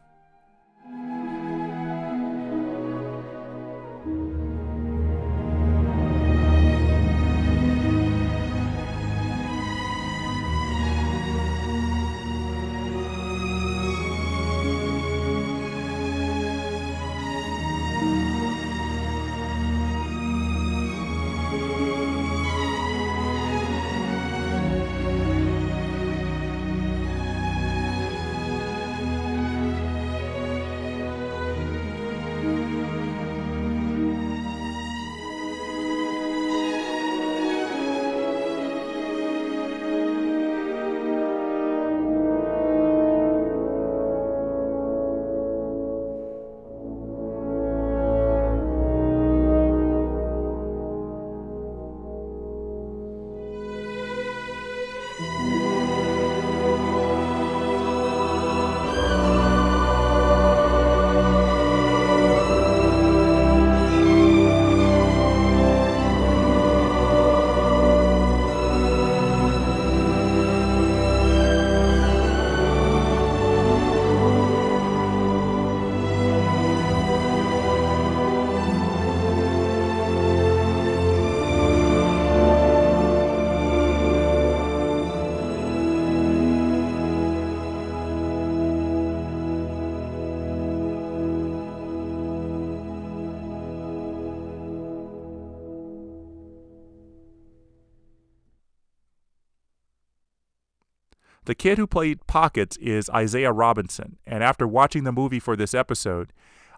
The 101.49 101.55
kid 101.55 101.79
who 101.79 101.87
played 101.87 102.27
Pockets 102.27 102.77
is 102.77 103.09
Isaiah 103.09 103.53
Robinson, 103.53 104.19
and 104.27 104.45
after 104.45 104.69
watching 104.69 105.05
the 105.05 105.13
movie 105.13 105.41
for 105.41 105.57
this 105.57 105.73
episode, 105.73 106.35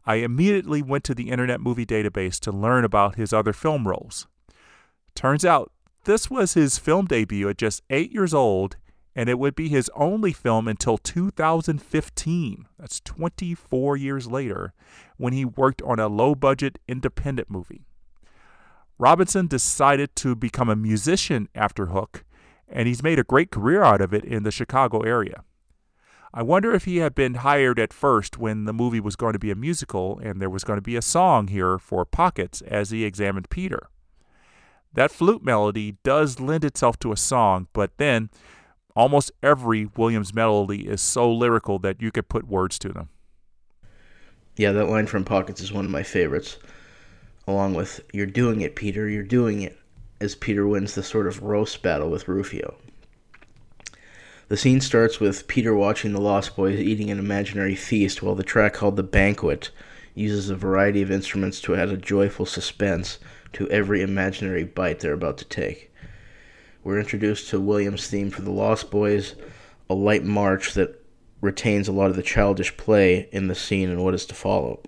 I 0.06 0.16
immediately 0.22 0.80
went 0.80 1.02
to 1.06 1.14
the 1.14 1.30
Internet 1.30 1.60
Movie 1.60 1.84
Database 1.84 2.38
to 2.38 2.52
learn 2.52 2.84
about 2.84 3.16
his 3.16 3.32
other 3.32 3.52
film 3.52 3.88
roles. 3.88 4.28
Turns 5.16 5.44
out 5.44 5.72
this 6.04 6.30
was 6.30 6.54
his 6.54 6.78
film 6.78 7.06
debut 7.06 7.48
at 7.48 7.58
just 7.58 7.82
eight 7.90 8.12
years 8.12 8.32
old, 8.32 8.76
and 9.16 9.28
it 9.28 9.40
would 9.40 9.56
be 9.56 9.68
his 9.68 9.90
only 9.96 10.32
film 10.32 10.68
until 10.68 10.98
2015. 10.98 12.68
That's 12.78 13.00
24 13.00 13.96
years 13.96 14.28
later, 14.28 14.72
when 15.16 15.32
he 15.32 15.44
worked 15.44 15.82
on 15.82 15.98
a 15.98 16.06
low 16.06 16.36
budget 16.36 16.78
independent 16.86 17.50
movie. 17.50 17.86
Robinson 19.00 19.48
decided 19.48 20.14
to 20.14 20.36
become 20.36 20.68
a 20.68 20.76
musician 20.76 21.48
after 21.56 21.86
Hook, 21.86 22.24
and 22.70 22.88
he's 22.88 23.02
made 23.02 23.18
a 23.18 23.24
great 23.24 23.50
career 23.50 23.82
out 23.82 24.00
of 24.00 24.14
it 24.14 24.24
in 24.24 24.42
the 24.42 24.50
Chicago 24.50 25.00
area. 25.00 25.42
I 26.32 26.42
wonder 26.42 26.72
if 26.72 26.84
he 26.84 26.98
had 26.98 27.14
been 27.14 27.34
hired 27.34 27.80
at 27.80 27.92
first 27.92 28.38
when 28.38 28.64
the 28.64 28.72
movie 28.72 29.00
was 29.00 29.16
going 29.16 29.32
to 29.32 29.38
be 29.38 29.50
a 29.50 29.56
musical 29.56 30.20
and 30.20 30.40
there 30.40 30.48
was 30.48 30.62
going 30.62 30.76
to 30.76 30.82
be 30.82 30.94
a 30.94 31.02
song 31.02 31.48
here 31.48 31.76
for 31.76 32.04
Pockets 32.04 32.62
as 32.62 32.90
he 32.90 33.04
examined 33.04 33.50
Peter. 33.50 33.88
That 34.92 35.10
flute 35.10 35.44
melody 35.44 35.96
does 36.04 36.38
lend 36.38 36.64
itself 36.64 37.00
to 37.00 37.10
a 37.10 37.16
song, 37.16 37.66
but 37.72 37.96
then 37.96 38.30
almost 38.94 39.32
every 39.42 39.86
Williams 39.96 40.32
melody 40.32 40.86
is 40.86 41.00
so 41.00 41.32
lyrical 41.32 41.80
that 41.80 42.00
you 42.00 42.12
could 42.12 42.28
put 42.28 42.46
words 42.46 42.78
to 42.80 42.90
them. 42.90 43.08
Yeah, 44.56 44.70
that 44.72 44.88
line 44.88 45.06
from 45.06 45.24
Pockets 45.24 45.60
is 45.60 45.72
one 45.72 45.84
of 45.84 45.90
my 45.90 46.04
favorites, 46.04 46.58
along 47.48 47.74
with 47.74 48.00
You're 48.12 48.26
doing 48.26 48.60
it, 48.60 48.76
Peter, 48.76 49.08
you're 49.08 49.22
doing 49.24 49.62
it, 49.62 49.79
as 50.20 50.34
Peter 50.34 50.66
wins 50.66 50.94
the 50.94 51.02
sort 51.02 51.26
of 51.26 51.42
roast 51.42 51.82
battle 51.82 52.10
with 52.10 52.28
Rufio. 52.28 52.76
The 54.48 54.56
scene 54.56 54.80
starts 54.80 55.20
with 55.20 55.46
Peter 55.46 55.74
watching 55.74 56.12
the 56.12 56.20
Lost 56.20 56.56
Boys 56.56 56.80
eating 56.80 57.10
an 57.10 57.18
imaginary 57.18 57.76
feast 57.76 58.22
while 58.22 58.34
the 58.34 58.42
track 58.42 58.74
called 58.74 58.96
The 58.96 59.02
Banquet 59.02 59.70
uses 60.14 60.50
a 60.50 60.56
variety 60.56 61.02
of 61.02 61.10
instruments 61.10 61.60
to 61.62 61.76
add 61.76 61.88
a 61.88 61.96
joyful 61.96 62.46
suspense 62.46 63.18
to 63.52 63.68
every 63.70 64.02
imaginary 64.02 64.64
bite 64.64 65.00
they're 65.00 65.12
about 65.12 65.38
to 65.38 65.44
take. 65.44 65.92
We're 66.82 66.98
introduced 66.98 67.48
to 67.50 67.60
Williams' 67.60 68.08
theme 68.08 68.30
for 68.30 68.42
the 68.42 68.50
Lost 68.50 68.90
Boys, 68.90 69.36
a 69.88 69.94
light 69.94 70.24
march 70.24 70.74
that 70.74 71.00
retains 71.40 71.88
a 71.88 71.92
lot 71.92 72.10
of 72.10 72.16
the 72.16 72.22
childish 72.22 72.76
play 72.76 73.28
in 73.32 73.48
the 73.48 73.54
scene 73.54 73.88
and 73.88 74.02
what 74.02 74.14
is 74.14 74.26
to 74.26 74.34
follow. 74.34 74.80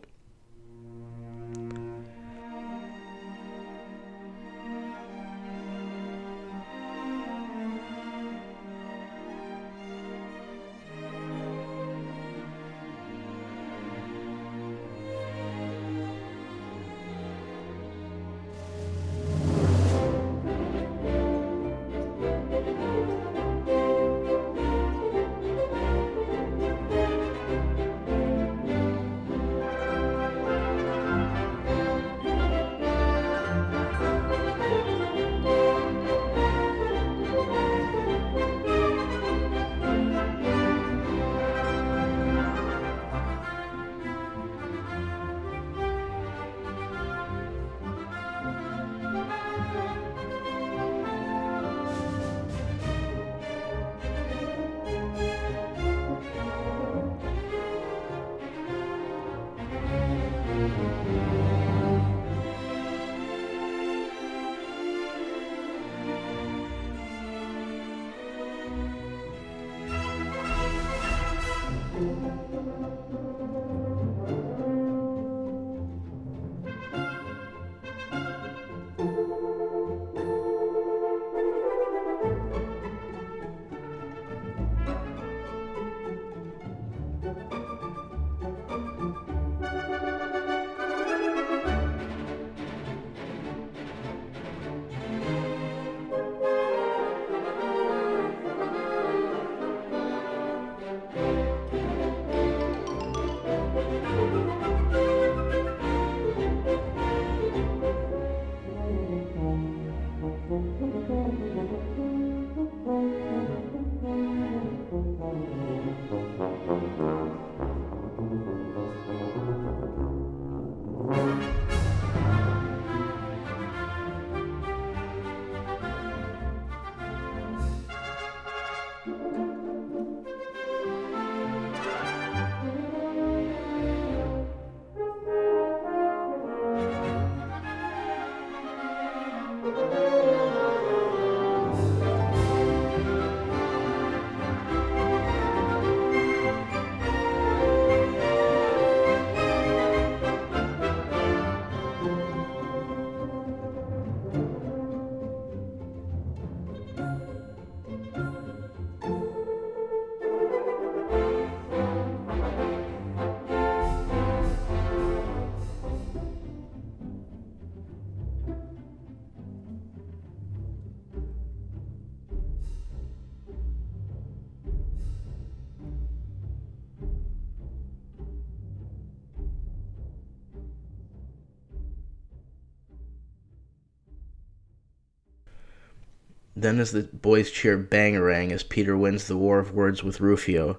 Then, 186.62 186.78
as 186.78 186.92
the 186.92 187.02
boys 187.02 187.50
cheer 187.50 187.76
Bangarang 187.76 188.52
as 188.52 188.62
Peter 188.62 188.96
wins 188.96 189.26
the 189.26 189.36
war 189.36 189.58
of 189.58 189.74
words 189.74 190.04
with 190.04 190.20
Rufio, 190.20 190.78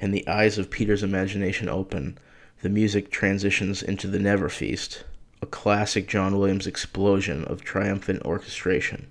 and 0.00 0.14
the 0.14 0.26
eyes 0.28 0.58
of 0.58 0.70
Peter's 0.70 1.02
imagination 1.02 1.68
open, 1.68 2.18
the 2.62 2.68
music 2.68 3.10
transitions 3.10 3.82
into 3.82 4.06
the 4.06 4.20
Never 4.20 4.48
Feast, 4.48 5.02
a 5.42 5.46
classic 5.46 6.06
John 6.06 6.38
Williams 6.38 6.68
explosion 6.68 7.44
of 7.46 7.64
triumphant 7.64 8.22
orchestration. 8.24 9.08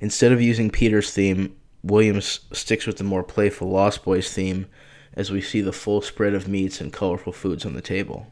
Instead 0.00 0.32
of 0.32 0.42
using 0.42 0.70
Peter's 0.70 1.12
theme, 1.12 1.54
Williams 1.84 2.40
sticks 2.52 2.84
with 2.84 2.96
the 2.96 3.04
more 3.04 3.22
playful 3.22 3.70
Lost 3.70 4.02
Boys 4.02 4.32
theme 4.32 4.66
as 5.14 5.30
we 5.30 5.40
see 5.40 5.60
the 5.60 5.72
full 5.72 6.02
spread 6.02 6.34
of 6.34 6.48
meats 6.48 6.80
and 6.80 6.92
colorful 6.92 7.32
foods 7.32 7.64
on 7.64 7.74
the 7.74 7.80
table. 7.80 8.26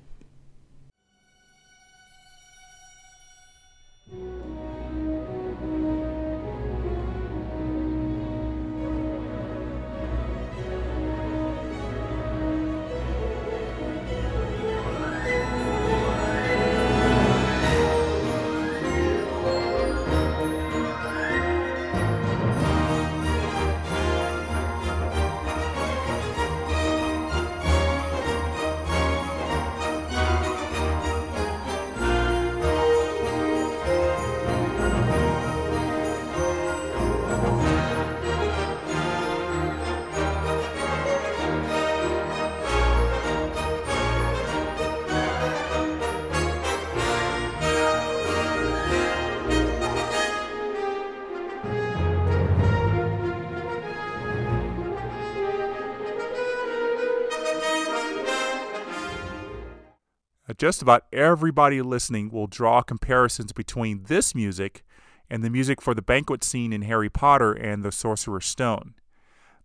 Just 60.66 60.82
about 60.82 61.04
everybody 61.12 61.80
listening 61.80 62.28
will 62.28 62.48
draw 62.48 62.82
comparisons 62.82 63.52
between 63.52 64.02
this 64.08 64.34
music 64.34 64.82
and 65.30 65.44
the 65.44 65.48
music 65.48 65.80
for 65.80 65.94
the 65.94 66.02
banquet 66.02 66.42
scene 66.42 66.72
in 66.72 66.82
Harry 66.82 67.08
Potter 67.08 67.52
and 67.52 67.84
the 67.84 67.92
Sorcerer's 67.92 68.46
Stone. 68.46 68.94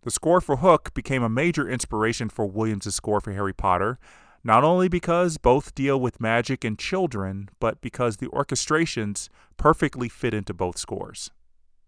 The 0.02 0.12
score 0.12 0.40
for 0.40 0.58
Hook 0.58 0.94
became 0.94 1.24
a 1.24 1.28
major 1.28 1.68
inspiration 1.68 2.28
for 2.28 2.46
Williams' 2.46 2.94
score 2.94 3.20
for 3.20 3.32
Harry 3.32 3.52
Potter, 3.52 3.98
not 4.44 4.62
only 4.62 4.86
because 4.86 5.38
both 5.38 5.74
deal 5.74 6.00
with 6.00 6.20
magic 6.20 6.62
and 6.62 6.78
children, 6.78 7.48
but 7.58 7.80
because 7.80 8.18
the 8.18 8.28
orchestrations 8.28 9.28
perfectly 9.56 10.08
fit 10.08 10.32
into 10.32 10.54
both 10.54 10.78
scores. 10.78 11.32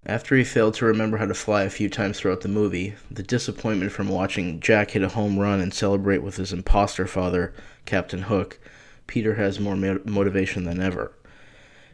After 0.05 0.35
he 0.35 0.43
failed 0.43 0.75
to 0.75 0.87
remember 0.87 1.19
how 1.19 1.27
to 1.27 1.35
fly 1.35 1.63
a 1.63 1.71
few 1.71 1.89
times 1.89 2.19
throughout 2.19 2.41
the 2.41 2.49
movie, 2.49 2.95
the 3.13 3.23
disappointment 3.23 3.93
from 3.93 4.09
watching 4.09 4.59
Jack 4.59 4.91
hit 4.91 5.05
a 5.05 5.09
home 5.11 5.39
run 5.39 5.61
and 5.61 5.73
celebrate 5.73 6.25
with 6.25 6.35
his 6.35 6.53
impostor 6.53 7.07
father, 7.07 7.55
Captain 7.87 8.23
Hook, 8.23 8.59
Peter 9.07 9.35
has 9.35 9.61
more 9.61 9.77
motivation 9.77 10.65
than 10.65 10.81
ever. 10.81 11.13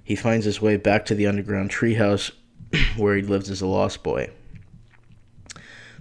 He 0.02 0.16
finds 0.16 0.44
his 0.44 0.60
way 0.60 0.76
back 0.76 1.04
to 1.06 1.14
the 1.14 1.26
underground 1.26 1.70
treehouse 1.70 2.32
where 2.96 3.16
he 3.16 3.22
lived 3.22 3.48
as 3.48 3.60
a 3.60 3.66
lost 3.66 4.02
boy. 4.02 4.30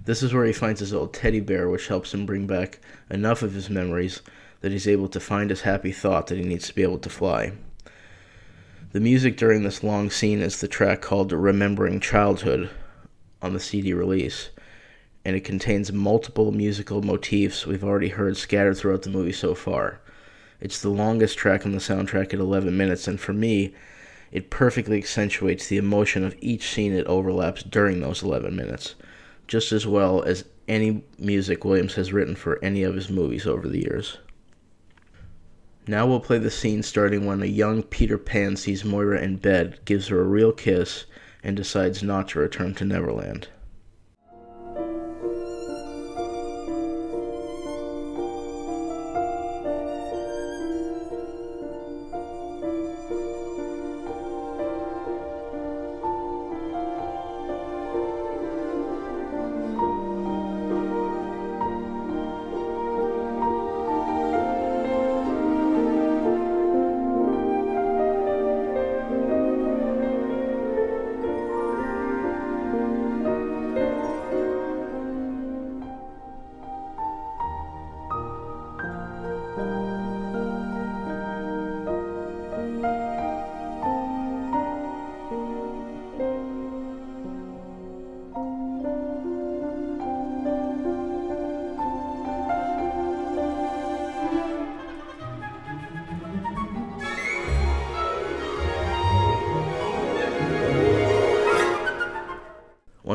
This 0.04 0.22
is 0.22 0.32
where 0.32 0.46
he 0.46 0.52
finds 0.52 0.80
his 0.80 0.94
old 0.94 1.12
teddy 1.12 1.40
bear, 1.40 1.68
which 1.68 1.88
helps 1.88 2.14
him 2.14 2.26
bring 2.26 2.46
back 2.46 2.80
enough 3.10 3.42
of 3.42 3.52
his 3.52 3.68
memories 3.68 4.22
that 4.60 4.72
he's 4.72 4.88
able 4.88 5.08
to 5.08 5.20
find 5.20 5.50
his 5.50 5.62
happy 5.62 5.92
thought 5.92 6.26
that 6.26 6.38
he 6.38 6.44
needs 6.44 6.66
to 6.68 6.74
be 6.74 6.82
able 6.82 6.98
to 6.98 7.08
fly. 7.08 7.52
The 8.92 9.00
music 9.00 9.36
during 9.36 9.62
this 9.62 9.84
long 9.84 10.10
scene 10.10 10.40
is 10.40 10.60
the 10.60 10.68
track 10.68 11.00
called 11.00 11.32
Remembering 11.32 12.00
Childhood 12.00 12.70
on 13.40 13.52
the 13.52 13.60
CD 13.60 13.92
release, 13.92 14.50
and 15.24 15.36
it 15.36 15.44
contains 15.44 15.92
multiple 15.92 16.50
musical 16.50 17.02
motifs 17.02 17.66
we've 17.66 17.84
already 17.84 18.08
heard 18.08 18.36
scattered 18.36 18.76
throughout 18.76 19.02
the 19.02 19.10
movie 19.10 19.32
so 19.32 19.54
far. 19.54 19.99
It's 20.60 20.80
the 20.80 20.90
longest 20.90 21.38
track 21.38 21.64
on 21.64 21.72
the 21.72 21.78
soundtrack 21.78 22.34
at 22.34 22.40
11 22.40 22.76
minutes, 22.76 23.08
and 23.08 23.18
for 23.18 23.32
me, 23.32 23.74
it 24.30 24.50
perfectly 24.50 24.98
accentuates 24.98 25.66
the 25.66 25.78
emotion 25.78 26.24
of 26.24 26.36
each 26.40 26.68
scene 26.68 26.92
it 26.92 27.06
overlaps 27.06 27.62
during 27.62 28.00
those 28.00 28.22
11 28.22 28.54
minutes, 28.54 28.94
just 29.48 29.72
as 29.72 29.86
well 29.86 30.22
as 30.22 30.44
any 30.68 31.02
music 31.18 31.64
Williams 31.64 31.94
has 31.94 32.12
written 32.12 32.36
for 32.36 32.62
any 32.62 32.82
of 32.82 32.94
his 32.94 33.10
movies 33.10 33.46
over 33.46 33.68
the 33.68 33.80
years. 33.80 34.18
Now 35.86 36.06
we'll 36.06 36.20
play 36.20 36.38
the 36.38 36.50
scene 36.50 36.82
starting 36.82 37.26
when 37.26 37.42
a 37.42 37.46
young 37.46 37.82
Peter 37.82 38.18
Pan 38.18 38.56
sees 38.56 38.84
Moira 38.84 39.20
in 39.20 39.36
bed, 39.36 39.80
gives 39.84 40.08
her 40.08 40.20
a 40.20 40.24
real 40.24 40.52
kiss, 40.52 41.06
and 41.42 41.56
decides 41.56 42.02
not 42.02 42.28
to 42.28 42.38
return 42.38 42.74
to 42.74 42.84
Neverland. 42.84 43.48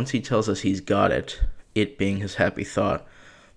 Once 0.05 0.11
he 0.11 0.21
tells 0.21 0.47
us 0.47 0.59
he's 0.59 0.81
got 0.81 1.11
it, 1.11 1.41
it 1.73 1.97
being 1.97 2.17
his 2.17 2.35
happy 2.35 2.63
thought, 2.63 3.07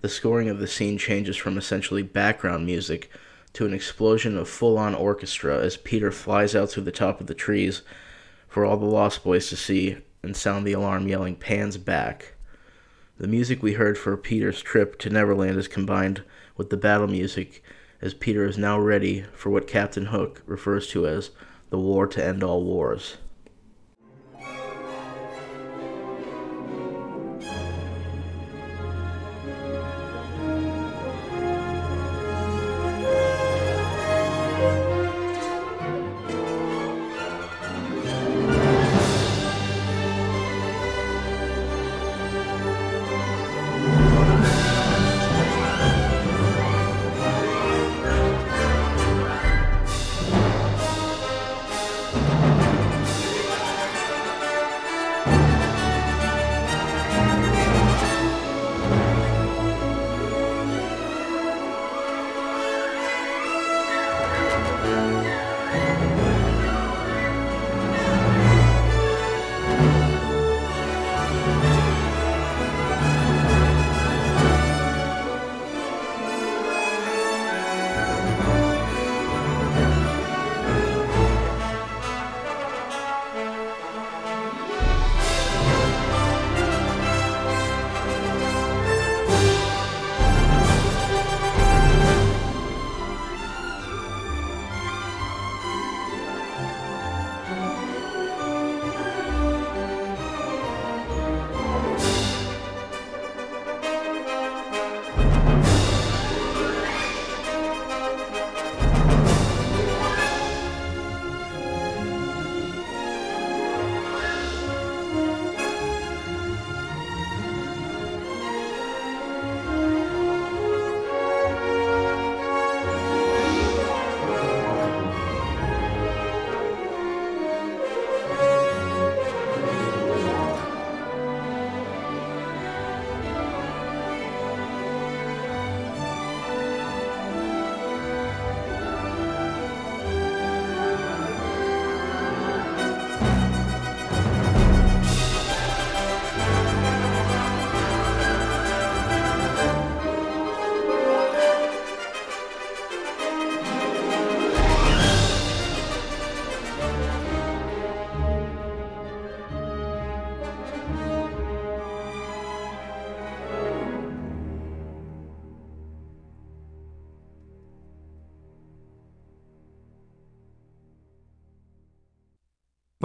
the 0.00 0.08
scoring 0.08 0.48
of 0.48 0.58
the 0.58 0.66
scene 0.66 0.96
changes 0.96 1.36
from 1.36 1.58
essentially 1.58 2.02
background 2.02 2.64
music 2.64 3.10
to 3.52 3.66
an 3.66 3.74
explosion 3.74 4.34
of 4.34 4.48
full 4.48 4.78
on 4.78 4.94
orchestra 4.94 5.58
as 5.58 5.76
Peter 5.76 6.10
flies 6.10 6.56
out 6.56 6.70
through 6.70 6.84
the 6.84 6.90
top 6.90 7.20
of 7.20 7.26
the 7.26 7.34
trees 7.34 7.82
for 8.48 8.64
all 8.64 8.78
the 8.78 8.86
Lost 8.86 9.22
Boys 9.22 9.50
to 9.50 9.56
see 9.56 9.98
and 10.22 10.34
sound 10.34 10.66
the 10.66 10.72
alarm 10.72 11.06
yelling, 11.06 11.36
Pan's 11.36 11.76
back. 11.76 12.32
The 13.18 13.28
music 13.28 13.62
we 13.62 13.74
heard 13.74 13.98
for 13.98 14.16
Peter's 14.16 14.62
trip 14.62 14.98
to 15.00 15.10
Neverland 15.10 15.58
is 15.58 15.68
combined 15.68 16.22
with 16.56 16.70
the 16.70 16.78
battle 16.78 17.08
music 17.08 17.62
as 18.00 18.14
Peter 18.14 18.46
is 18.46 18.56
now 18.56 18.80
ready 18.80 19.26
for 19.34 19.50
what 19.50 19.66
Captain 19.66 20.06
Hook 20.06 20.40
refers 20.46 20.88
to 20.92 21.06
as 21.06 21.28
the 21.68 21.78
war 21.78 22.06
to 22.06 22.24
end 22.24 22.42
all 22.42 22.64
wars. 22.64 23.18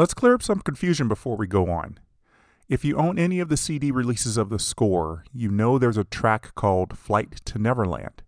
Let's 0.04 0.14
clear 0.14 0.34
up 0.34 0.44
some 0.44 0.60
confusion 0.60 1.08
before 1.08 1.38
we 1.38 1.48
go 1.48 1.72
on. 1.72 1.98
If 2.68 2.84
you 2.84 2.98
own 2.98 3.18
any 3.18 3.40
of 3.40 3.48
the 3.48 3.56
CD 3.56 3.90
releases 3.90 4.36
of 4.36 4.50
the 4.50 4.60
score, 4.60 5.24
you 5.32 5.48
know 5.50 5.78
there's 5.78 5.96
a 5.96 6.04
track 6.04 6.54
called 6.56 6.98
Flight 6.98 7.40
to 7.46 7.58
Neverland. 7.58 8.22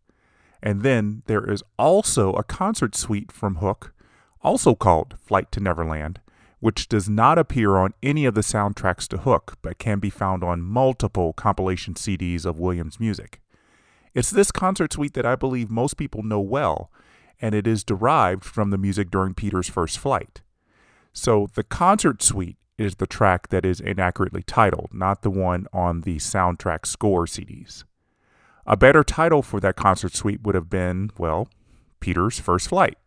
And 0.63 0.83
then 0.83 1.23
there 1.25 1.43
is 1.43 1.63
also 1.77 2.31
a 2.31 2.45
concert 2.45 2.95
suite 2.95 3.29
from 3.29 3.55
Hook, 3.55 3.93
also 4.41 4.73
called 4.73 5.15
Flight 5.19 5.51
to 5.51 5.59
Neverland, 5.59 6.21
which 6.61 6.87
does 6.87 7.09
not 7.09 7.37
appear 7.37 7.75
on 7.75 7.93
any 8.01 8.23
of 8.23 8.35
the 8.35 8.39
soundtracks 8.39 9.05
to 9.09 9.17
Hook, 9.17 9.57
but 9.61 9.77
can 9.77 9.99
be 9.99 10.09
found 10.09 10.45
on 10.45 10.61
multiple 10.61 11.33
compilation 11.33 11.95
CDs 11.95 12.45
of 12.45 12.57
Williams' 12.57 13.01
music. 13.01 13.41
It's 14.13 14.31
this 14.31 14.53
concert 14.53 14.93
suite 14.93 15.13
that 15.15 15.25
I 15.25 15.35
believe 15.35 15.69
most 15.69 15.97
people 15.97 16.23
know 16.23 16.39
well, 16.39 16.89
and 17.41 17.53
it 17.53 17.67
is 17.67 17.83
derived 17.83 18.45
from 18.45 18.69
the 18.69 18.77
music 18.77 19.11
during 19.11 19.33
Peter's 19.33 19.67
first 19.67 19.99
flight. 19.99 20.41
So 21.15 21.47
the 21.55 21.63
concert 21.63 22.21
suite 22.21 22.57
is 22.77 22.95
the 22.95 23.07
track 23.07 23.47
that 23.47 23.65
is 23.65 23.79
inaccurately 23.79 24.43
titled, 24.43 24.89
not 24.91 25.21
the 25.21 25.29
one 25.29 25.65
on 25.71 26.01
the 26.01 26.17
soundtrack 26.17 26.85
score 26.85 27.25
CDs. 27.25 27.85
A 28.67 28.75
better 28.75 29.01
title 29.01 29.41
for 29.41 29.61
that 29.61 29.77
concert 29.77 30.13
suite 30.13 30.43
would 30.43 30.55
have 30.55 30.69
been, 30.69 31.09
well, 31.17 31.47
Peter's 32.01 32.39
First 32.39 32.67
Flight. 32.67 32.97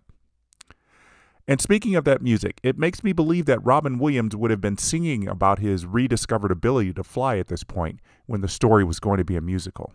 And 1.46 1.60
speaking 1.60 1.96
of 1.96 2.04
that 2.04 2.22
music, 2.22 2.60
it 2.62 2.78
makes 2.78 3.04
me 3.04 3.12
believe 3.12 3.44
that 3.44 3.64
Robin 3.64 3.98
Williams 3.98 4.34
would 4.34 4.50
have 4.50 4.60
been 4.60 4.78
singing 4.78 5.28
about 5.28 5.58
his 5.58 5.84
rediscovered 5.84 6.50
ability 6.50 6.94
to 6.94 7.04
fly 7.04 7.36
at 7.36 7.48
this 7.48 7.62
point 7.62 8.00
when 8.24 8.40
the 8.40 8.48
story 8.48 8.84
was 8.84 9.00
going 9.00 9.18
to 9.18 9.24
be 9.24 9.36
a 9.36 9.42
musical. 9.42 9.92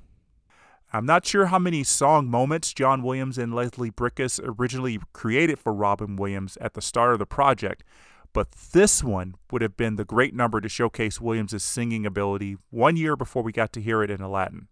I'm 0.95 1.07
not 1.07 1.25
sure 1.25 1.47
how 1.47 1.57
many 1.57 1.83
song 1.83 2.29
moments 2.29 2.71
John 2.71 3.01
Williams 3.01 3.39
and 3.39 3.55
Leslie 3.55 3.89
Bricusse 3.89 4.39
originally 4.43 4.99
created 5.11 5.57
for 5.57 5.73
Robin 5.73 6.15
Williams 6.15 6.55
at 6.61 6.75
the 6.75 6.83
start 6.83 7.13
of 7.13 7.19
the 7.19 7.25
project, 7.25 7.83
but 8.31 8.51
this 8.73 9.03
one 9.03 9.33
would 9.49 9.63
have 9.63 9.75
been 9.75 9.95
the 9.95 10.05
great 10.05 10.35
number 10.35 10.61
to 10.61 10.69
showcase 10.69 11.19
Williams' 11.19 11.63
singing 11.63 12.05
ability 12.05 12.57
one 12.69 12.95
year 12.95 13.15
before 13.15 13.41
we 13.41 13.51
got 13.51 13.73
to 13.73 13.81
hear 13.81 14.03
it 14.03 14.11
in 14.11 14.21
Aladdin. 14.21 14.67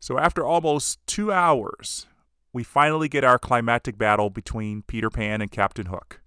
So, 0.00 0.18
after 0.18 0.44
almost 0.44 0.98
two 1.06 1.32
hours, 1.32 2.06
we 2.52 2.62
finally 2.62 3.08
get 3.08 3.24
our 3.24 3.38
climactic 3.38 3.96
battle 3.96 4.28
between 4.28 4.82
Peter 4.82 5.08
Pan 5.08 5.40
and 5.40 5.50
Captain 5.50 5.86
Hook. 5.86 6.20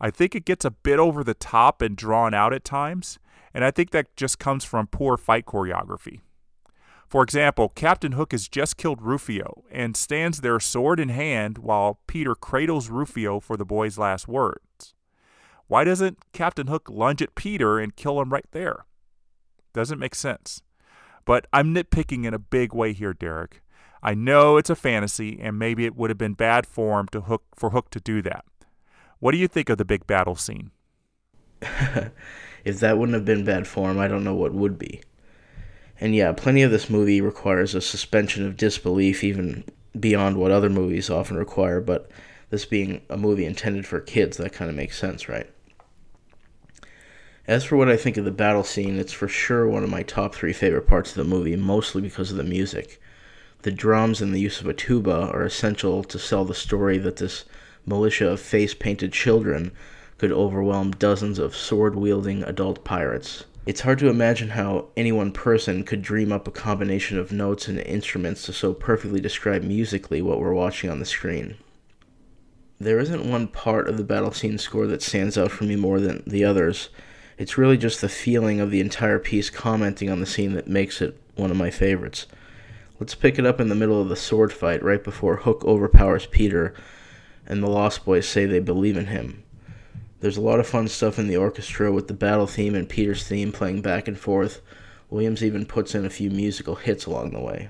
I 0.00 0.10
think 0.10 0.34
it 0.34 0.46
gets 0.46 0.64
a 0.64 0.70
bit 0.70 0.98
over 0.98 1.22
the 1.22 1.34
top 1.34 1.82
and 1.82 1.96
drawn 1.96 2.32
out 2.32 2.54
at 2.54 2.64
times, 2.64 3.18
and 3.52 3.62
I 3.62 3.70
think 3.70 3.90
that 3.90 4.16
just 4.16 4.38
comes 4.38 4.64
from 4.64 4.86
poor 4.86 5.18
fight 5.18 5.44
choreography. 5.44 6.20
For 7.08 7.22
example, 7.22 7.70
Captain 7.70 8.12
Hook 8.12 8.32
has 8.32 8.48
just 8.48 8.76
killed 8.76 9.00
Rufio 9.00 9.64
and 9.70 9.96
stands 9.96 10.42
there 10.42 10.60
sword 10.60 11.00
in 11.00 11.08
hand 11.08 11.56
while 11.56 12.00
Peter 12.06 12.34
cradles 12.34 12.90
Rufio 12.90 13.40
for 13.40 13.56
the 13.56 13.64
boy's 13.64 13.96
last 13.96 14.28
words. 14.28 14.94
Why 15.68 15.84
doesn't 15.84 16.18
Captain 16.32 16.66
Hook 16.66 16.88
lunge 16.90 17.22
at 17.22 17.34
Peter 17.34 17.78
and 17.78 17.96
kill 17.96 18.20
him 18.20 18.30
right 18.30 18.46
there? 18.52 18.84
Doesn't 19.72 19.98
make 19.98 20.14
sense. 20.14 20.62
But 21.24 21.46
I'm 21.52 21.74
nitpicking 21.74 22.26
in 22.26 22.34
a 22.34 22.38
big 22.38 22.74
way 22.74 22.92
here, 22.92 23.14
Derek. 23.14 23.62
I 24.02 24.14
know 24.14 24.58
it's 24.58 24.70
a 24.70 24.76
fantasy, 24.76 25.38
and 25.40 25.58
maybe 25.58 25.84
it 25.86 25.96
would 25.96 26.10
have 26.10 26.18
been 26.18 26.34
bad 26.34 26.66
form 26.66 27.08
to 27.08 27.22
Hook 27.22 27.42
for 27.54 27.70
Hook 27.70 27.90
to 27.90 28.00
do 28.00 28.22
that. 28.22 28.44
What 29.18 29.32
do 29.32 29.38
you 29.38 29.48
think 29.48 29.68
of 29.70 29.78
the 29.78 29.84
big 29.84 30.06
battle 30.06 30.36
scene? 30.36 30.70
if 32.64 32.80
that 32.80 32.98
wouldn't 32.98 33.14
have 33.14 33.24
been 33.24 33.44
bad 33.44 33.66
form, 33.66 33.98
I 33.98 34.08
don't 34.08 34.24
know 34.24 34.34
what 34.34 34.54
would 34.54 34.78
be. 34.78 35.00
And 36.00 36.14
yeah, 36.14 36.32
plenty 36.32 36.62
of 36.62 36.70
this 36.70 36.88
movie 36.88 37.20
requires 37.20 37.74
a 37.74 37.80
suspension 37.80 38.46
of 38.46 38.56
disbelief, 38.56 39.24
even 39.24 39.64
beyond 39.98 40.36
what 40.36 40.52
other 40.52 40.70
movies 40.70 41.10
often 41.10 41.36
require, 41.36 41.80
but 41.80 42.10
this 42.50 42.64
being 42.64 43.02
a 43.10 43.16
movie 43.16 43.44
intended 43.44 43.86
for 43.86 44.00
kids, 44.00 44.36
that 44.36 44.52
kind 44.52 44.70
of 44.70 44.76
makes 44.76 44.98
sense, 44.98 45.28
right? 45.28 45.50
As 47.46 47.64
for 47.64 47.76
what 47.76 47.88
I 47.88 47.96
think 47.96 48.16
of 48.16 48.24
the 48.24 48.30
battle 48.30 48.62
scene, 48.62 48.98
it's 48.98 49.12
for 49.12 49.26
sure 49.26 49.66
one 49.66 49.82
of 49.82 49.90
my 49.90 50.02
top 50.02 50.34
three 50.34 50.52
favorite 50.52 50.86
parts 50.86 51.10
of 51.10 51.16
the 51.16 51.24
movie, 51.24 51.56
mostly 51.56 52.02
because 52.02 52.30
of 52.30 52.36
the 52.36 52.44
music. 52.44 53.00
The 53.62 53.72
drums 53.72 54.20
and 54.20 54.34
the 54.34 54.40
use 54.40 54.60
of 54.60 54.66
a 54.66 54.74
tuba 54.74 55.30
are 55.32 55.42
essential 55.42 56.04
to 56.04 56.18
sell 56.18 56.44
the 56.44 56.54
story 56.54 56.98
that 56.98 57.16
this 57.16 57.44
militia 57.86 58.28
of 58.28 58.40
face 58.40 58.74
painted 58.74 59.12
children 59.12 59.72
could 60.18 60.30
overwhelm 60.30 60.92
dozens 60.92 61.38
of 61.38 61.56
sword 61.56 61.94
wielding 61.96 62.42
adult 62.44 62.84
pirates. 62.84 63.44
It's 63.68 63.82
hard 63.82 63.98
to 63.98 64.08
imagine 64.08 64.48
how 64.48 64.86
any 64.96 65.12
one 65.12 65.30
person 65.30 65.84
could 65.84 66.00
dream 66.00 66.32
up 66.32 66.48
a 66.48 66.50
combination 66.50 67.18
of 67.18 67.32
notes 67.32 67.68
and 67.68 67.78
instruments 67.78 68.44
to 68.44 68.54
so 68.54 68.72
perfectly 68.72 69.20
describe 69.20 69.62
musically 69.62 70.22
what 70.22 70.40
we're 70.40 70.54
watching 70.54 70.88
on 70.88 71.00
the 71.00 71.04
screen. 71.04 71.54
There 72.80 72.98
isn't 72.98 73.30
one 73.30 73.46
part 73.46 73.86
of 73.86 73.98
the 73.98 74.04
battle 74.04 74.32
scene 74.32 74.56
score 74.56 74.86
that 74.86 75.02
stands 75.02 75.36
out 75.36 75.50
for 75.50 75.64
me 75.64 75.76
more 75.76 76.00
than 76.00 76.22
the 76.26 76.46
others, 76.46 76.88
it's 77.36 77.58
really 77.58 77.76
just 77.76 78.00
the 78.00 78.08
feeling 78.08 78.58
of 78.58 78.70
the 78.70 78.80
entire 78.80 79.18
piece 79.18 79.50
commenting 79.50 80.08
on 80.08 80.20
the 80.20 80.24
scene 80.24 80.54
that 80.54 80.66
makes 80.66 81.02
it 81.02 81.20
one 81.34 81.50
of 81.50 81.58
my 81.58 81.70
favorites. 81.70 82.26
Let's 82.98 83.14
pick 83.14 83.38
it 83.38 83.44
up 83.44 83.60
in 83.60 83.68
the 83.68 83.74
middle 83.74 84.00
of 84.00 84.08
the 84.08 84.16
sword 84.16 84.50
fight 84.50 84.82
right 84.82 85.04
before 85.04 85.36
Hook 85.36 85.62
overpowers 85.66 86.24
Peter 86.24 86.72
and 87.46 87.62
the 87.62 87.68
Lost 87.68 88.06
Boys 88.06 88.26
say 88.26 88.46
they 88.46 88.60
believe 88.60 88.96
in 88.96 89.08
him. 89.08 89.44
There's 90.20 90.36
a 90.36 90.42
lot 90.42 90.58
of 90.58 90.66
fun 90.66 90.88
stuff 90.88 91.18
in 91.18 91.28
the 91.28 91.36
orchestra 91.36 91.92
with 91.92 92.08
the 92.08 92.14
battle 92.14 92.48
theme 92.48 92.74
and 92.74 92.88
Peter's 92.88 93.26
theme 93.26 93.52
playing 93.52 93.82
back 93.82 94.08
and 94.08 94.18
forth. 94.18 94.60
Williams 95.10 95.44
even 95.44 95.64
puts 95.64 95.94
in 95.94 96.04
a 96.04 96.10
few 96.10 96.28
musical 96.30 96.74
hits 96.74 97.06
along 97.06 97.30
the 97.30 97.40
way. 97.40 97.68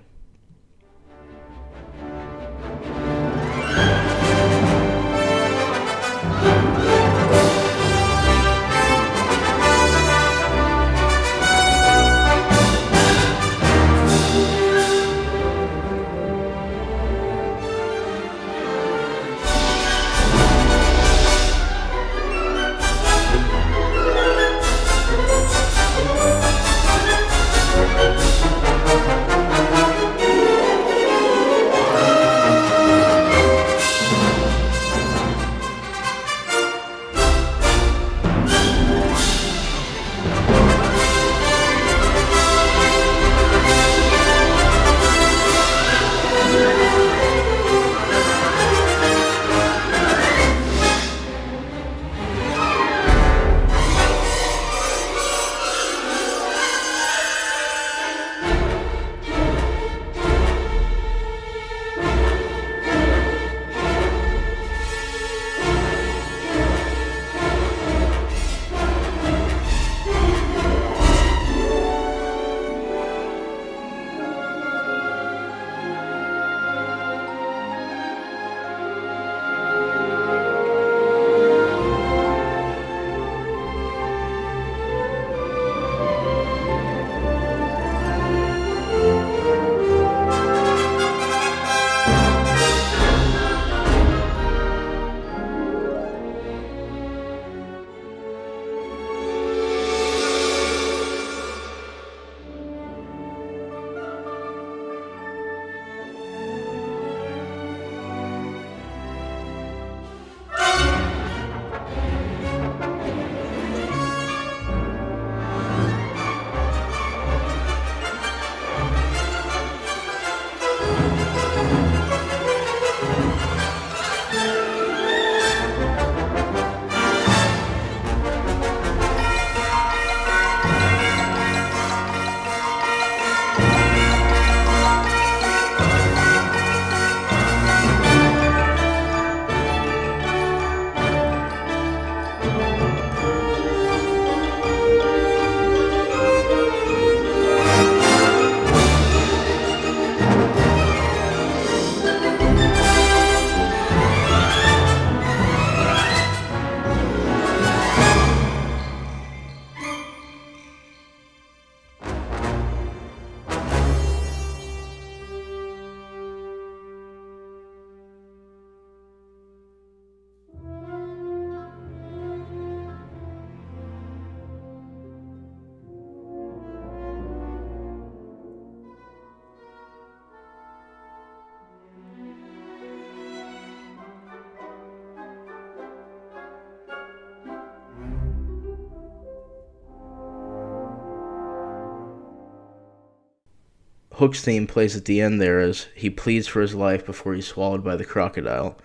Hook's 194.19 194.43
theme 194.43 194.67
plays 194.67 194.97
at 194.97 195.05
the 195.05 195.21
end 195.21 195.41
there 195.41 195.61
as 195.61 195.87
he 195.95 196.11
pleads 196.11 196.49
for 196.49 196.61
his 196.61 196.75
life 196.75 197.07
before 197.07 197.35
he's 197.35 197.47
swallowed 197.47 197.85
by 197.85 197.95
the 197.95 198.05
crocodile. 198.05 198.77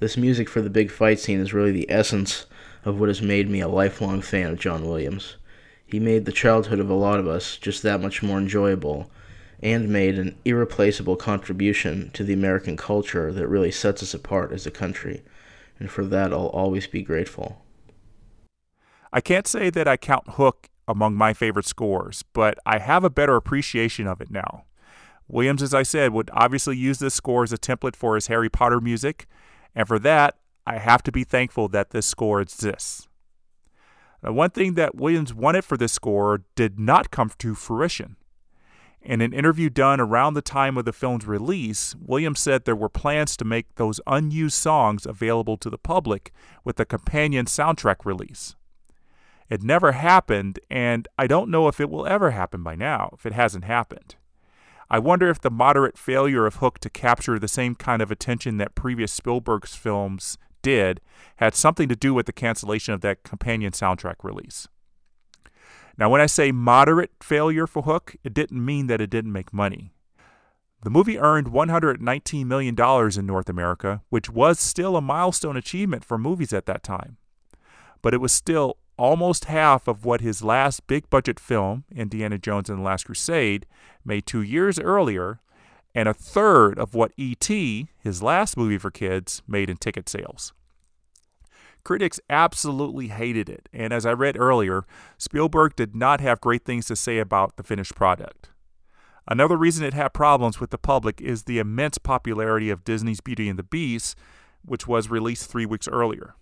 This 0.00 0.16
music 0.16 0.48
for 0.48 0.60
the 0.60 0.68
big 0.68 0.90
fight 0.90 1.20
scene 1.20 1.38
is 1.38 1.54
really 1.54 1.70
the 1.70 1.88
essence 1.88 2.46
of 2.84 2.98
what 2.98 3.08
has 3.08 3.22
made 3.22 3.48
me 3.48 3.60
a 3.60 3.68
lifelong 3.68 4.22
fan 4.22 4.50
of 4.50 4.58
John 4.58 4.84
Williams. 4.84 5.36
He 5.86 6.00
made 6.00 6.24
the 6.24 6.32
childhood 6.32 6.80
of 6.80 6.90
a 6.90 6.94
lot 6.94 7.20
of 7.20 7.28
us 7.28 7.56
just 7.58 7.84
that 7.84 8.00
much 8.00 8.24
more 8.24 8.38
enjoyable 8.38 9.08
and 9.62 9.88
made 9.88 10.18
an 10.18 10.36
irreplaceable 10.44 11.14
contribution 11.14 12.10
to 12.14 12.24
the 12.24 12.34
American 12.34 12.76
culture 12.76 13.32
that 13.32 13.46
really 13.46 13.70
sets 13.70 14.02
us 14.02 14.14
apart 14.14 14.50
as 14.50 14.66
a 14.66 14.72
country. 14.72 15.22
And 15.78 15.88
for 15.88 16.04
that, 16.06 16.32
I'll 16.32 16.48
always 16.48 16.88
be 16.88 17.02
grateful. 17.02 17.64
I 19.12 19.20
can't 19.20 19.46
say 19.46 19.70
that 19.70 19.86
I 19.86 19.96
count 19.96 20.30
Hook 20.30 20.68
among 20.88 21.14
my 21.14 21.32
favorite 21.32 21.66
scores, 21.66 22.22
but 22.32 22.58
I 22.64 22.78
have 22.78 23.04
a 23.04 23.10
better 23.10 23.36
appreciation 23.36 24.06
of 24.06 24.20
it 24.20 24.30
now. 24.30 24.64
Williams, 25.28 25.62
as 25.62 25.74
I 25.74 25.82
said, 25.82 26.12
would 26.12 26.30
obviously 26.32 26.76
use 26.76 26.98
this 26.98 27.14
score 27.14 27.42
as 27.42 27.52
a 27.52 27.58
template 27.58 27.96
for 27.96 28.14
his 28.14 28.28
Harry 28.28 28.48
Potter 28.48 28.80
music, 28.80 29.26
and 29.74 29.88
for 29.88 29.98
that, 29.98 30.36
I 30.66 30.78
have 30.78 31.02
to 31.04 31.12
be 31.12 31.24
thankful 31.24 31.68
that 31.68 31.90
this 31.90 32.06
score 32.06 32.40
exists. 32.40 33.08
Now, 34.22 34.32
one 34.32 34.50
thing 34.50 34.74
that 34.74 34.96
Williams 34.96 35.34
wanted 35.34 35.64
for 35.64 35.76
this 35.76 35.92
score 35.92 36.42
did 36.54 36.78
not 36.78 37.10
come 37.10 37.30
to 37.38 37.54
fruition. 37.54 38.16
In 39.00 39.20
an 39.20 39.32
interview 39.32 39.70
done 39.70 40.00
around 40.00 40.34
the 40.34 40.42
time 40.42 40.76
of 40.76 40.84
the 40.84 40.92
film's 40.92 41.26
release, 41.26 41.94
Williams 42.00 42.40
said 42.40 42.64
there 42.64 42.74
were 42.74 42.88
plans 42.88 43.36
to 43.36 43.44
make 43.44 43.76
those 43.76 44.00
unused 44.06 44.56
songs 44.56 45.06
available 45.06 45.56
to 45.58 45.70
the 45.70 45.78
public 45.78 46.32
with 46.64 46.80
a 46.80 46.84
companion 46.84 47.46
soundtrack 47.46 48.04
release. 48.04 48.56
It 49.48 49.62
never 49.62 49.92
happened, 49.92 50.58
and 50.70 51.06
I 51.18 51.26
don't 51.26 51.50
know 51.50 51.68
if 51.68 51.80
it 51.80 51.90
will 51.90 52.06
ever 52.06 52.32
happen 52.32 52.62
by 52.62 52.74
now, 52.74 53.10
if 53.14 53.26
it 53.26 53.32
hasn't 53.32 53.64
happened. 53.64 54.16
I 54.88 54.98
wonder 54.98 55.28
if 55.28 55.40
the 55.40 55.50
moderate 55.50 55.98
failure 55.98 56.46
of 56.46 56.56
Hook 56.56 56.78
to 56.80 56.90
capture 56.90 57.38
the 57.38 57.48
same 57.48 57.74
kind 57.74 58.02
of 58.02 58.10
attention 58.10 58.56
that 58.58 58.74
previous 58.74 59.12
Spielberg's 59.12 59.74
films 59.74 60.38
did 60.62 61.00
had 61.36 61.54
something 61.54 61.88
to 61.88 61.96
do 61.96 62.14
with 62.14 62.26
the 62.26 62.32
cancellation 62.32 62.94
of 62.94 63.00
that 63.00 63.22
companion 63.22 63.72
soundtrack 63.72 64.16
release. 64.22 64.68
Now, 65.98 66.10
when 66.10 66.20
I 66.20 66.26
say 66.26 66.52
moderate 66.52 67.12
failure 67.22 67.66
for 67.66 67.82
Hook, 67.82 68.16
it 68.22 68.34
didn't 68.34 68.64
mean 68.64 68.86
that 68.86 69.00
it 69.00 69.10
didn't 69.10 69.32
make 69.32 69.52
money. 69.52 69.92
The 70.82 70.90
movie 70.90 71.18
earned 71.18 71.48
$119 71.48 72.46
million 72.46 72.76
in 72.78 73.26
North 73.26 73.48
America, 73.48 74.02
which 74.10 74.30
was 74.30 74.60
still 74.60 74.96
a 74.96 75.00
milestone 75.00 75.56
achievement 75.56 76.04
for 76.04 76.18
movies 76.18 76.52
at 76.52 76.66
that 76.66 76.82
time. 76.82 77.16
But 78.02 78.12
it 78.12 78.20
was 78.20 78.32
still 78.32 78.76
almost 78.96 79.46
half 79.46 79.88
of 79.88 80.04
what 80.04 80.20
his 80.20 80.42
last 80.42 80.86
big 80.86 81.08
budget 81.10 81.38
film, 81.38 81.84
Indiana 81.94 82.38
Jones 82.38 82.68
and 82.68 82.78
the 82.78 82.82
Last 82.82 83.06
Crusade, 83.06 83.66
made 84.04 84.26
two 84.26 84.42
years 84.42 84.78
earlier, 84.78 85.40
and 85.94 86.08
a 86.08 86.14
third 86.14 86.78
of 86.78 86.94
what 86.94 87.12
E.T., 87.16 87.88
his 87.98 88.22
last 88.22 88.56
movie 88.56 88.78
for 88.78 88.90
kids, 88.90 89.42
made 89.46 89.70
in 89.70 89.76
ticket 89.76 90.08
sales. 90.08 90.52
Critics 91.84 92.18
absolutely 92.28 93.08
hated 93.08 93.48
it, 93.48 93.68
and 93.72 93.92
as 93.92 94.04
I 94.04 94.12
read 94.12 94.36
earlier, 94.36 94.84
Spielberg 95.18 95.76
did 95.76 95.94
not 95.94 96.20
have 96.20 96.40
great 96.40 96.64
things 96.64 96.86
to 96.86 96.96
say 96.96 97.18
about 97.18 97.56
the 97.56 97.62
finished 97.62 97.94
product. 97.94 98.50
Another 99.28 99.56
reason 99.56 99.84
it 99.84 99.94
had 99.94 100.12
problems 100.12 100.60
with 100.60 100.70
the 100.70 100.78
public 100.78 101.20
is 101.20 101.44
the 101.44 101.58
immense 101.58 101.98
popularity 101.98 102.70
of 102.70 102.84
Disney's 102.84 103.20
Beauty 103.20 103.48
and 103.48 103.58
the 103.58 103.62
Beast, 103.64 104.16
which 104.64 104.86
was 104.86 105.10
released 105.10 105.50
three 105.50 105.66
weeks 105.66 105.88
earlier. 105.88 106.34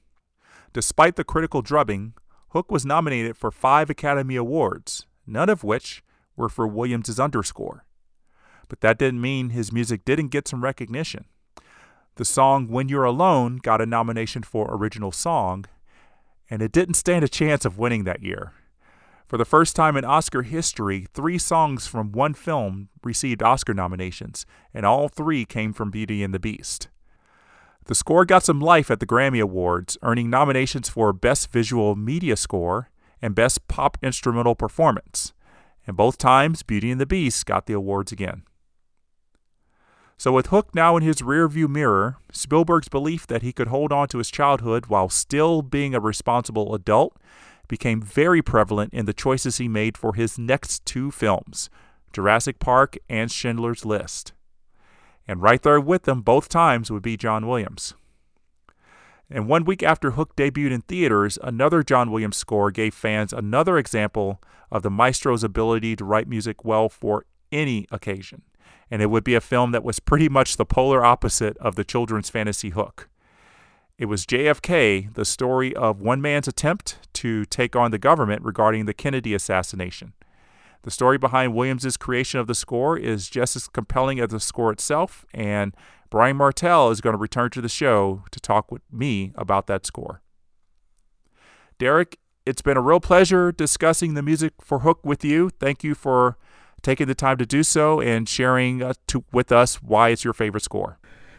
Despite 0.72 1.16
the 1.16 1.24
critical 1.24 1.62
drubbing, 1.62 2.14
Hook 2.55 2.70
was 2.70 2.86
nominated 2.86 3.36
for 3.36 3.50
five 3.50 3.90
Academy 3.90 4.36
Awards, 4.36 5.07
none 5.26 5.48
of 5.48 5.64
which 5.64 6.05
were 6.36 6.48
for 6.48 6.68
Williams' 6.68 7.18
underscore. 7.18 7.84
But 8.68 8.80
that 8.80 8.96
didn't 8.96 9.20
mean 9.20 9.48
his 9.48 9.72
music 9.72 10.05
didn't 10.05 10.28
get 10.28 10.46
some 10.46 10.62
recognition. 10.62 11.24
The 12.14 12.24
song 12.24 12.68
When 12.68 12.88
You're 12.88 13.02
Alone 13.02 13.57
got 13.57 13.80
a 13.80 13.86
nomination 13.86 14.44
for 14.44 14.72
Original 14.72 15.11
Song, 15.11 15.64
and 16.48 16.62
it 16.62 16.70
didn't 16.70 16.94
stand 16.94 17.24
a 17.24 17.28
chance 17.28 17.64
of 17.64 17.76
winning 17.76 18.05
that 18.05 18.22
year. 18.22 18.52
For 19.26 19.36
the 19.36 19.44
first 19.44 19.74
time 19.74 19.96
in 19.96 20.05
Oscar 20.05 20.42
history, 20.42 21.09
three 21.12 21.38
songs 21.38 21.88
from 21.88 22.12
one 22.12 22.34
film 22.34 22.88
received 23.02 23.42
Oscar 23.42 23.74
nominations, 23.74 24.46
and 24.72 24.86
all 24.86 25.09
three 25.09 25.44
came 25.44 25.72
from 25.72 25.90
Beauty 25.90 26.22
and 26.22 26.32
the 26.32 26.38
Beast. 26.38 26.86
The 27.87 27.95
score 27.95 28.24
got 28.24 28.43
some 28.43 28.61
life 28.61 28.91
at 28.91 29.01
the 29.01 29.07
Grammy 29.07 29.43
Awards, 29.43 29.99
earning 30.03 30.30
nominations 30.30 30.89
for 30.89 31.12
Best 31.12 31.53
Visual 31.53 31.95
Media 31.95 32.35
Score 32.35 32.89
and 33.20 33.35
Best 33.35 33.68
Pop 33.68 33.99
Instrumental 34.03 34.55
Performance. 34.55 35.35
And 35.87 35.95
both 35.95 36.16
times, 36.16 36.62
Beauty 36.62 36.91
and 36.91 36.99
the 37.01 37.05
Beast 37.05 37.45
got 37.45 37.66
the 37.66 37.74
awards 37.74 38.11
again. 38.11 38.45
So, 40.16 40.32
with 40.32 40.47
Hook 40.47 40.74
now 40.74 40.97
in 40.97 41.03
his 41.03 41.16
rearview 41.16 41.68
mirror, 41.68 42.16
Spielberg's 42.32 42.89
belief 42.89 43.26
that 43.26 43.43
he 43.43 43.53
could 43.53 43.68
hold 43.68 43.93
on 43.93 44.09
to 44.09 44.18
his 44.18 44.30
childhood 44.30 44.87
while 44.87 45.11
still 45.11 45.61
being 45.61 45.95
a 45.95 46.01
responsible 46.01 46.74
adult 46.74 47.16
became 47.68 48.01
very 48.01 48.41
prevalent 48.41 48.95
in 48.95 49.05
the 49.07 49.12
choices 49.12 49.59
he 49.59 49.68
made 49.68 49.99
for 49.99 50.14
his 50.14 50.39
next 50.39 50.87
two 50.87 51.11
films 51.11 51.68
Jurassic 52.12 52.59
Park 52.59 52.97
and 53.09 53.30
Schindler's 53.30 53.85
List 53.85 54.34
and 55.27 55.43
right 55.43 55.62
there 55.62 55.81
with 55.81 56.05
them 56.05 56.22
both 56.22 56.49
times 56.49 56.91
would 56.91 57.03
be 57.03 57.16
John 57.16 57.47
Williams. 57.47 57.95
And 59.31 59.49
one 59.49 59.64
week 59.64 59.83
after 59.83 60.12
Hook 60.12 60.37
debuted 60.37 60.70
in 60.70 60.83
theaters, 60.83 61.39
another 61.43 61.83
John 61.83 62.11
Williams 62.11 62.37
score 62.37 62.70
gave 62.70 62.95
fans 62.95 63.33
another 63.33 63.79
example 63.79 64.41
of 64.70 64.83
the 64.83 64.91
maestro's 64.91 65.43
ability 65.43 65.97
to 65.97 66.05
write 66.05 66.29
music 66.29 66.64
well 66.64 66.89
for 66.89 67.25
any 67.51 67.87
occasion. 67.91 68.43
And 68.91 69.01
it 69.01 69.11
would 69.11 69.25
be 69.25 69.35
a 69.35 69.41
film 69.41 69.72
that 69.72 69.85
was 69.85 69.99
pretty 69.99 70.29
much 70.29 70.57
the 70.57 70.66
polar 70.66 71.05
opposite 71.05 71.57
of 71.59 71.75
the 71.75 71.85
children's 71.85 72.29
fantasy 72.29 72.70
Hook. 72.70 73.09
It 73.97 74.07
was 74.07 74.27
JFK, 74.27 75.14
the 75.14 75.25
story 75.25 75.75
of 75.75 76.01
one 76.01 76.20
man's 76.20 76.49
attempt 76.49 76.99
to 77.14 77.45
take 77.45 77.77
on 77.77 77.93
the 77.93 77.99
government 77.99 78.43
regarding 78.43 78.87
the 78.87 78.95
Kennedy 78.95 79.35
assassination. 79.35 80.12
The 80.85 80.91
story 80.91 81.16
behind 81.16 81.55
Williams' 81.55 81.97
creation 81.97 82.41
of 82.41 82.47
the 82.47 82.55
score 82.55 82.99
is 82.99 83.30
just 83.30 83.57
as 83.57 83.68
compelling 83.68 84.20
as 84.20 84.28
the 84.28 84.39
score 84.39 84.70
itself, 84.70 85.24
and 85.32 85.74
Brian 86.11 86.37
Martell 86.37 86.91
is 86.91 87.01
going 87.01 87.14
to 87.14 87.18
return 87.18 87.49
to 87.53 87.62
the 87.62 87.70
show 87.70 88.22
to 88.30 88.39
talk 88.39 88.70
with 88.70 88.82
me 88.93 89.32
about 89.35 89.66
that 89.66 89.87
score. 89.87 90.20
Derek, 91.78 92.18
it's 92.45 92.61
been 92.61 92.76
a 92.76 92.82
real 92.82 93.01
pleasure 93.01 93.51
discussing 93.51 94.12
the 94.12 94.22
music 94.22 94.53
for 94.61 94.80
Hook 94.80 95.01
with 95.03 95.24
you. 95.24 95.49
Thank 95.59 95.82
you 95.82 95.95
for 95.95 96.37
taking 96.82 97.07
the 97.07 97.14
time 97.14 97.39
to 97.39 97.47
do 97.47 97.62
so 97.62 98.03
and 98.03 98.28
sharing 98.28 98.82
uh, 98.82 98.93
to, 99.07 99.24
with 99.32 99.51
us 99.51 99.76
why 99.76 100.11
it's 100.11 100.22
your 100.22 100.35
favorite 100.35 100.62
score. 100.62 100.99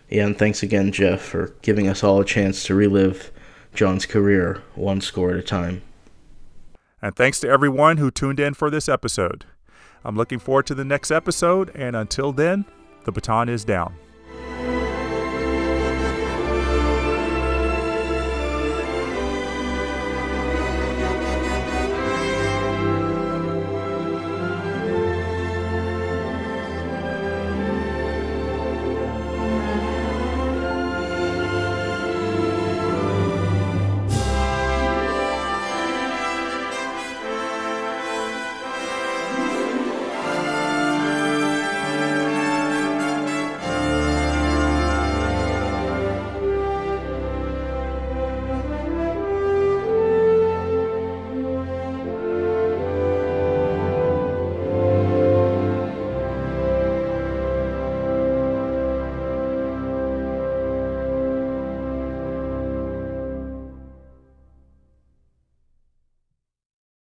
Yeah, 0.10 0.26
and 0.26 0.36
thanks 0.36 0.64
again, 0.64 0.91
Jeff, 0.91 1.22
for 1.22 1.54
giving 1.62 1.88
us 1.88 2.04
all 2.04 2.20
a 2.20 2.26
chance 2.26 2.64
to 2.64 2.74
relive 2.74 3.32
John's 3.76 4.08
career 4.08 4.64
one 4.74 5.02
score 5.02 5.30
at 5.30 5.38
a 5.38 5.43
time. 5.43 5.84
And 7.06 7.16
thanks 7.16 7.39
to 7.41 7.47
everyone 7.47 7.97
who 7.97 8.10
tuned 8.10 8.39
in 8.39 8.56
for 8.56 8.72
this 8.72 8.89
episode. 8.89 9.45
I'm 10.03 10.16
looking 10.16 10.39
forward 10.39 10.66
to 10.66 10.74
the 10.74 10.84
next 10.84 11.12
episode, 11.12 11.70
and 11.76 11.95
until 11.95 12.32
then, 12.32 12.66
the 13.03 13.12
baton 13.12 13.47
is 13.47 13.64
down. 13.64 13.93